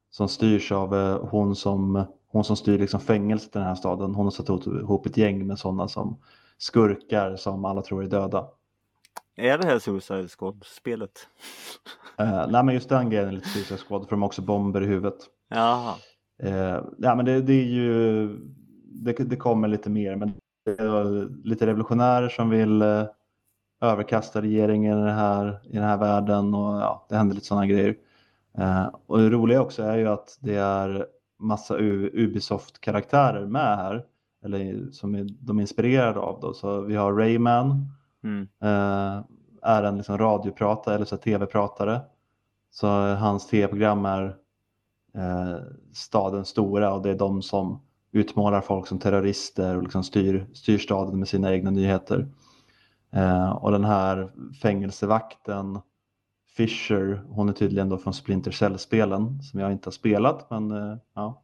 [0.10, 4.16] som styrs av eh, hon, som, hon som styr liksom fängelset i den här staden.
[4.16, 6.18] Hon har satt ihop ett gäng med sådana som
[6.58, 8.48] skurkar som alla tror är döda.
[9.40, 11.28] Är det här Suicide Squad-spelet?
[12.18, 14.82] Eh, nej men just den grejen är lite Suicide Squad för de har också bomber
[14.82, 15.18] i huvudet.
[15.50, 15.96] Jaha.
[16.44, 18.28] Eh, ja, men det, det är ju,
[18.86, 20.34] det, det kommer lite mer, men
[20.66, 23.04] det är lite revolutionärer som vill eh,
[23.82, 27.66] överkasta regeringen i, det här, i den här världen och ja, det händer lite sådana
[27.66, 27.96] grejer.
[28.58, 31.06] Eh, och det roliga också är ju att det är
[31.40, 34.04] massa Ubisoft-karaktärer med här,
[34.46, 36.40] eller som är, de är inspirerade av.
[36.42, 36.54] Då.
[36.54, 37.92] Så vi har Rayman,
[38.24, 38.48] Mm.
[38.62, 39.24] Eh,
[39.62, 42.02] är en liksom radiopratare eller tv-pratare.
[42.72, 44.36] Så hans tv-program är
[45.16, 45.58] eh,
[45.94, 50.78] staden stora och det är de som utmålar folk som terrorister och liksom styr, styr
[50.78, 52.28] staden med sina egna nyheter.
[53.12, 55.80] Eh, och den här fängelsevakten
[56.58, 60.98] Fisher, hon är tydligen då från Splinter Cell-spelen som jag inte har spelat men eh,
[61.16, 61.44] ja,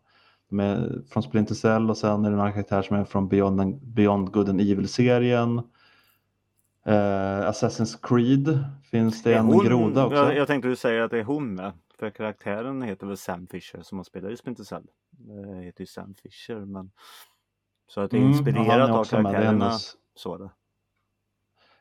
[0.49, 3.81] de är från Splinter Cell och sen är det några karaktärer som är från Beyond,
[3.81, 5.61] Beyond Good and Evil-serien.
[6.85, 8.59] Eh, Assassin's Creed
[8.91, 10.17] finns det en hon- groda också.
[10.17, 11.71] Jag, jag tänkte du säger att det är hon med.
[11.99, 14.83] För karaktären heter väl Sam Fisher som har spelat i Splinter Cell.
[15.09, 16.91] Det heter ju Sam Fisher men
[17.87, 19.65] så att det är Mm, inspirerat är av karaktärerna.
[19.65, 20.49] hennes- Så det.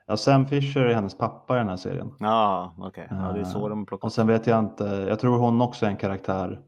[0.07, 2.12] Ja, Sam Fisher är hennes pappa i den här serien.
[2.18, 3.07] Ja, okej.
[3.11, 5.61] Ja, det är så Eh, de plockar Och sen vet jag inte, jag tror hon
[5.61, 6.61] också är en karaktär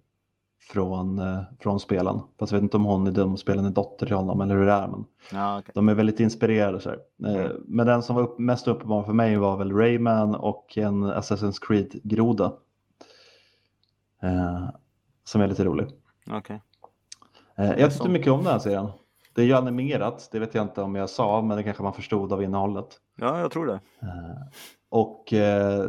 [0.69, 2.21] från, eh, från spelen.
[2.39, 4.67] Fast jag vet inte om hon i de spelen är dotter till honom eller hur
[4.67, 4.89] det är.
[4.89, 5.73] Men Ja, okej.
[5.75, 6.81] de är väldigt inspirerade.
[6.81, 6.99] Så här.
[7.27, 7.62] Eh, Mm.
[7.67, 11.59] Men den som var upp, mest uppenbar för mig var väl Rayman och en Assassin's
[11.67, 12.53] Creed-groda.
[14.23, 14.69] Eh,
[15.25, 15.87] som är lite rolig.
[16.31, 16.62] Okej.
[17.59, 18.89] Eh, är jag tyckte mycket om den här serien.
[19.35, 21.93] Det är ju animerat, det vet jag inte om jag sa, men det kanske man
[21.93, 22.87] förstod av innehållet.
[23.17, 23.81] Ja, jag tror det.
[24.03, 24.43] Eh,
[24.89, 25.85] Och eh,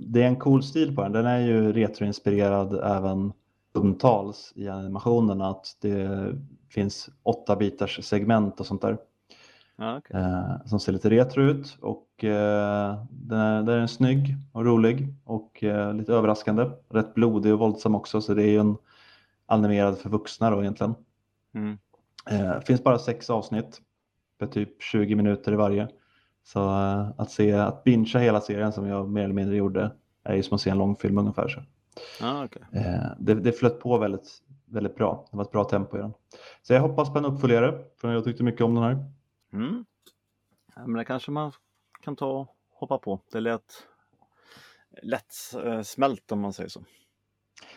[0.00, 1.12] det är en cool stil på den.
[1.12, 3.32] Den är ju retroinspirerad även
[3.72, 5.50] stundtals i animationerna.
[5.50, 6.34] Att det
[6.70, 8.98] finns åtta bitars segment och sånt där.
[9.78, 10.20] Okej.
[10.20, 15.14] eh, som ser lite retro ut och eh, den, är, den är snygg och rolig
[15.24, 16.70] och eh, lite överraskande.
[16.88, 18.76] Rätt blodig och våldsam också så det är ju en
[19.46, 20.94] animerad för vuxna då egentligen.
[21.54, 21.78] Mm.
[22.30, 23.80] Eh, finns bara sex avsnitt
[24.38, 25.88] för typ 20 minuter i varje.
[26.44, 29.90] Så eh, att se, att bingea hela serien som jag mer eller mindre gjorde
[30.24, 31.48] är ju som att se en långfilm ungefär.
[31.48, 31.60] Så.
[32.44, 32.62] Okej.
[32.72, 35.26] Eh, det, det flöt på väldigt, väldigt bra.
[35.30, 36.12] Det var ett bra tempo i den.
[36.62, 39.04] Så jag hoppas på en uppföljare för jag tyckte mycket om den här.
[39.52, 39.84] Mm.
[40.74, 41.52] Ja, men det kanske man
[42.02, 43.20] kan ta och hoppa på.
[43.32, 43.86] Det lät
[45.02, 45.34] lätt
[45.64, 46.80] eh, smält om man säger så.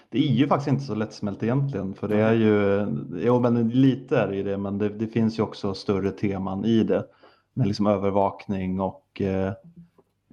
[0.09, 4.17] Det är ju faktiskt inte så lättsmält egentligen för det är ju, jo men lite
[4.17, 7.05] är det ju det men det, det finns ju också större teman i det.
[7.53, 9.53] Med liksom övervakning och eh,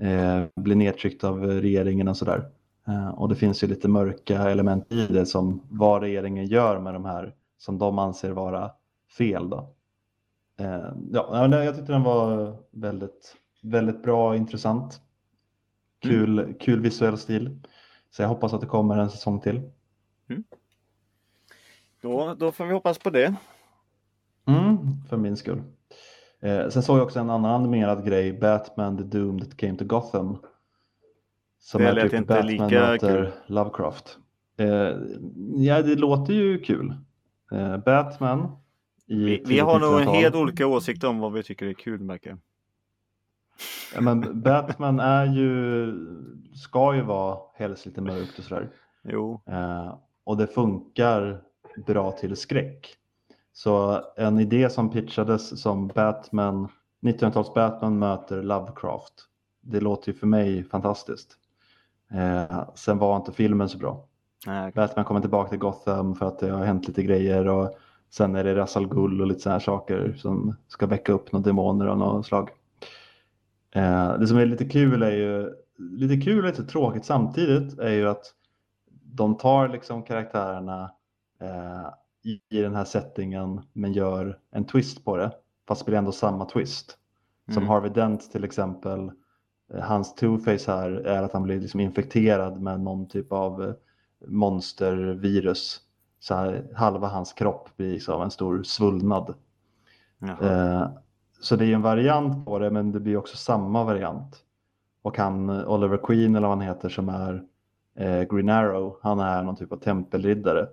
[0.01, 2.51] eh, bli nedtryckt av regeringen och sådär.
[2.87, 6.95] Eh, och det finns ju lite mörka element i det som vad regeringen gör med
[6.95, 8.71] de här som de anser vara
[9.19, 9.75] fel då.
[10.59, 15.01] Eh, ja, jag tyckte den var väldigt, väldigt bra och intressant.
[16.03, 17.61] Kul, kul visuell stil.
[18.11, 19.71] Så jag hoppas att det kommer en säsong till.
[22.03, 23.35] Då, då får vi hoppas på det.
[24.47, 25.63] Mm, för min skull.
[26.41, 29.85] Eh, sen såg jag också en annan animerad grej, Batman the Doom that came to
[29.85, 30.39] Gotham.
[31.65, 33.29] Som Det är lät typ inte Batman lika kul.
[33.47, 34.19] Lovecraft.
[34.57, 34.67] Eh,
[35.57, 36.95] ja, det låter ju kul.
[37.53, 38.57] Eh, Batman
[39.07, 40.15] Vi, vi har nog en 1900-tal.
[40.15, 42.39] helt olika åsikter om vad vi tycker är kul märker.
[43.95, 45.93] Ja, men Batman är ju,
[46.55, 48.71] ska ju vara helst lite mörkt och sådär.
[49.05, 49.95] Jo, Eh,
[50.25, 51.43] och det funkar
[51.87, 52.97] bra till skräck.
[53.53, 56.69] Så en idé som pitchades som Batman,
[57.03, 59.13] 1900-tals Batman möter Lovecraft.
[59.61, 61.39] Det låter ju för mig fantastiskt.
[62.15, 64.05] Eh, sen var inte filmen så bra.
[64.47, 67.75] nej, Batman kommer tillbaka till Gotham för att det har hänt lite grejer och
[68.11, 71.33] sen är det Ra's al Ghul och lite sådana här saker som ska väcka upp
[71.33, 72.51] några demoner av något slag.
[73.75, 77.93] Eh, det som är lite kul är ju, lite kul och lite tråkigt samtidigt är
[77.93, 78.25] ju att
[79.05, 80.93] de tar liksom karaktärerna
[81.41, 81.89] eh,
[82.25, 85.33] i, i den här settingen men gör en twist på det.
[85.69, 86.99] Fast det blir ändå samma twist.
[87.47, 87.69] Som Mm.
[87.69, 89.11] Harvey Dent till exempel.
[89.81, 93.75] Hans two-face här är att han blir liksom infekterad med någon typ av eh,
[94.27, 95.81] monstervirus.
[96.21, 99.35] Så här, halva hans kropp blir liksom en stor svullnad.
[100.41, 100.87] Eh,
[101.41, 104.37] så det är en variant på det men det blir också samma variant.
[105.03, 107.45] Och han, Oliver Queen eller vad han heter som är
[107.97, 110.69] eh, Green Arrow, han är någon typ av tempelriddare.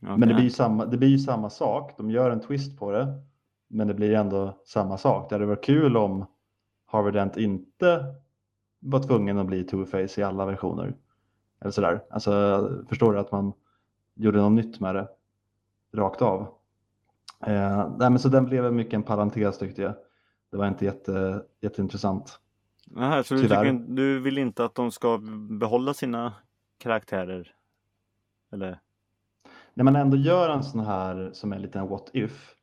[0.00, 2.92] Men det blir, ju samma, det blir ju samma sak, de gör en twist på
[2.92, 3.22] det.
[3.68, 5.28] Men det blir ändå samma sak.
[5.28, 6.26] Det hade varit kul om
[6.86, 8.14] Harvey Dent inte
[8.78, 10.94] var tvungen att bli Two-Face i alla versioner.
[11.60, 12.04] Eller sådär.
[12.10, 13.52] Alltså, förstår du att man
[14.14, 15.08] gjorde något nytt med det
[15.92, 16.40] rakt av.
[17.46, 19.94] Eh, nej, men så den blev mycket en parentes tyckte jag.
[20.50, 22.40] Det var inte jätte, jätteintressant.
[22.94, 25.18] Jaha, så du, tycker, du vill inte att de ska
[25.50, 26.32] behålla sina
[26.78, 27.54] karaktärer?
[28.52, 28.80] Eller?
[29.74, 32.54] När man ändå gör en sån här som är en what if.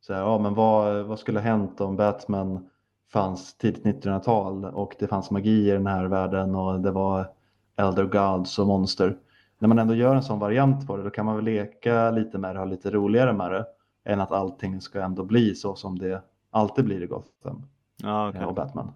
[0.00, 2.70] Så här, ja, men vad, vad skulle ha hänt om Batman
[3.14, 7.28] fanns tidigt 1900-tal och det fanns magi i den här världen och det var
[7.76, 9.16] Elder Gods och monster.
[9.58, 12.38] När man ändå gör en sån variant på det då kan man väl leka lite
[12.38, 13.66] med det och ha lite roligare med det
[14.04, 17.62] än att allting ska ändå bli så som det alltid blir i Gotham
[18.02, 18.40] Ja, okej.
[18.40, 18.92] eh, och Batman.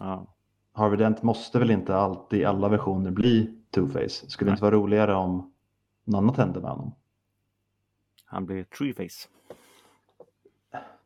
[0.00, 0.26] Ja.
[0.72, 4.28] Harvey Dent måste väl inte alltid i alla versioner bli Two-Face.
[4.28, 5.52] Skulle det inte vara roligare om
[6.04, 6.92] något annat hände med honom?
[8.24, 9.28] Han blir Treeface.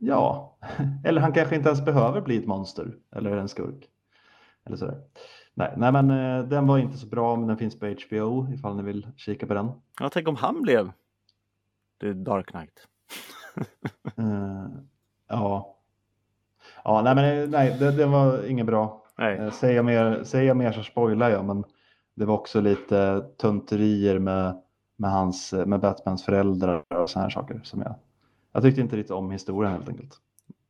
[0.05, 0.57] Ja,
[1.05, 3.89] eller han kanske inte ens behöver bli ett monster eller en skurk.
[4.65, 5.01] Eller sådär.
[5.55, 8.77] Nej, nej men eh, den var inte så bra men den finns på HBO ifall
[8.77, 9.71] ni vill kika på den.
[10.01, 10.93] Ja, tänk om han blev
[12.01, 12.89] The Dark Knight.
[14.17, 14.67] Eh,
[15.29, 15.77] ja.
[16.85, 19.05] Ja, nej men eh, nej, det, det var inget bra.
[19.19, 19.53] Nej.
[19.53, 21.65] Säger, jag mer, säger jag mer så spoilar jag men
[22.15, 24.63] det var också lite tunterier med,
[24.97, 27.95] med, hans, med Batmans föräldrar och sådana här saker som jag,
[28.53, 30.21] jag tyckte inte riktigt om historien helt enkelt.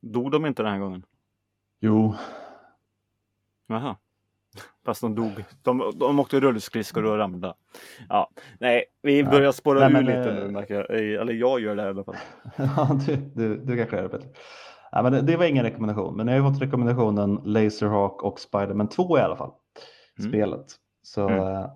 [0.01, 1.05] Dog de inte den här gången?
[1.81, 2.15] Jo,
[3.67, 3.97] Jaha.
[4.85, 5.45] Fast de dog.
[5.63, 7.55] De, de åkte rullskridskor och ramlade.
[8.09, 8.31] Ja,
[8.61, 10.91] nej, vi börjar spåra Nej, ur men, lite eh, nu märker jag.
[10.91, 12.17] Eh, Eller jag gör det i alla fall.
[12.57, 14.29] Ja, du, du, du kanske gör det bättre.
[14.93, 18.41] Ja, men det, det var ingen rekommendation, men jag har ju fått rekommendationen Laserhawk och
[18.41, 19.53] Spiderman 2 i alla fall.
[20.19, 20.31] Mm.
[20.31, 20.67] Spelet.
[21.03, 21.39] Så Mm.
[21.47, 21.71] eh,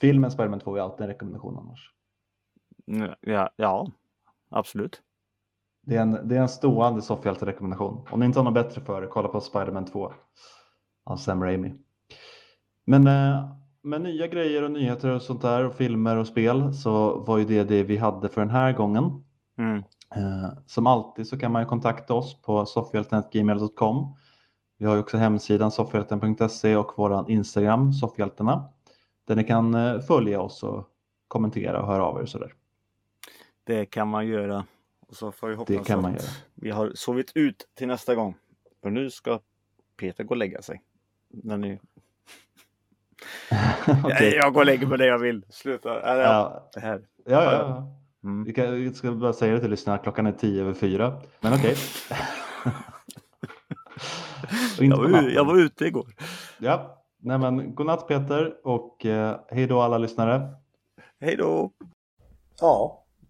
[0.00, 1.92] filmen Spiderman 2 är alltid en rekommendation annars.
[3.20, 3.86] Ja, ja
[4.50, 5.02] absolut.
[5.86, 8.06] Det är en, det är en stående soffhjälte-rekommendation.
[8.10, 10.12] Om ni inte har något bättre för er, kolla på Spiderman 2
[11.04, 11.74] av Sam Raimi.
[12.86, 13.48] Men eh,
[13.82, 17.44] med nya grejer och nyheter och sånt där och filmer och spel så var ju
[17.44, 19.24] det det vi hade för den här gången.
[19.58, 19.78] Mm.
[20.16, 24.16] Eh, som alltid så kan man ju kontakta oss på soffhjälten.gmail.com.
[24.78, 28.68] Vi har också hemsidan soffhjälten.se och våran Instagram soffhjältarna
[29.26, 30.88] där ni kan eh, följa oss och
[31.28, 32.52] kommentera och höra av er och sådär.
[33.64, 34.64] Det kan man göra.
[35.12, 36.22] Och så får vi hoppas Det kan man göra.
[36.54, 38.34] vi har sovit ut till nästa gång.
[38.82, 39.40] För nu ska
[39.96, 40.82] Peter gå och lägga sig.
[41.28, 41.80] När ni...
[44.04, 44.34] Okej.
[44.34, 45.44] Jag går och lägger mig där jag vill.
[45.48, 46.00] Sluta.
[46.00, 46.28] Eller, ja.
[46.28, 47.06] Ja, Det här.
[47.24, 47.96] ja, ja, ja.
[48.24, 48.44] Mm.
[48.44, 51.22] Vi, kan, vi ska bara säga det till lyssnarna, klockan är tio över fyra.
[51.40, 51.76] Men okej.
[54.80, 56.14] Inte Jag, var, jag var ute igår.
[56.58, 60.48] Ja, nej men godnatt Peter och eh, hej då alla lyssnare.
[61.20, 61.72] Hej då!
[62.60, 63.01] Ja,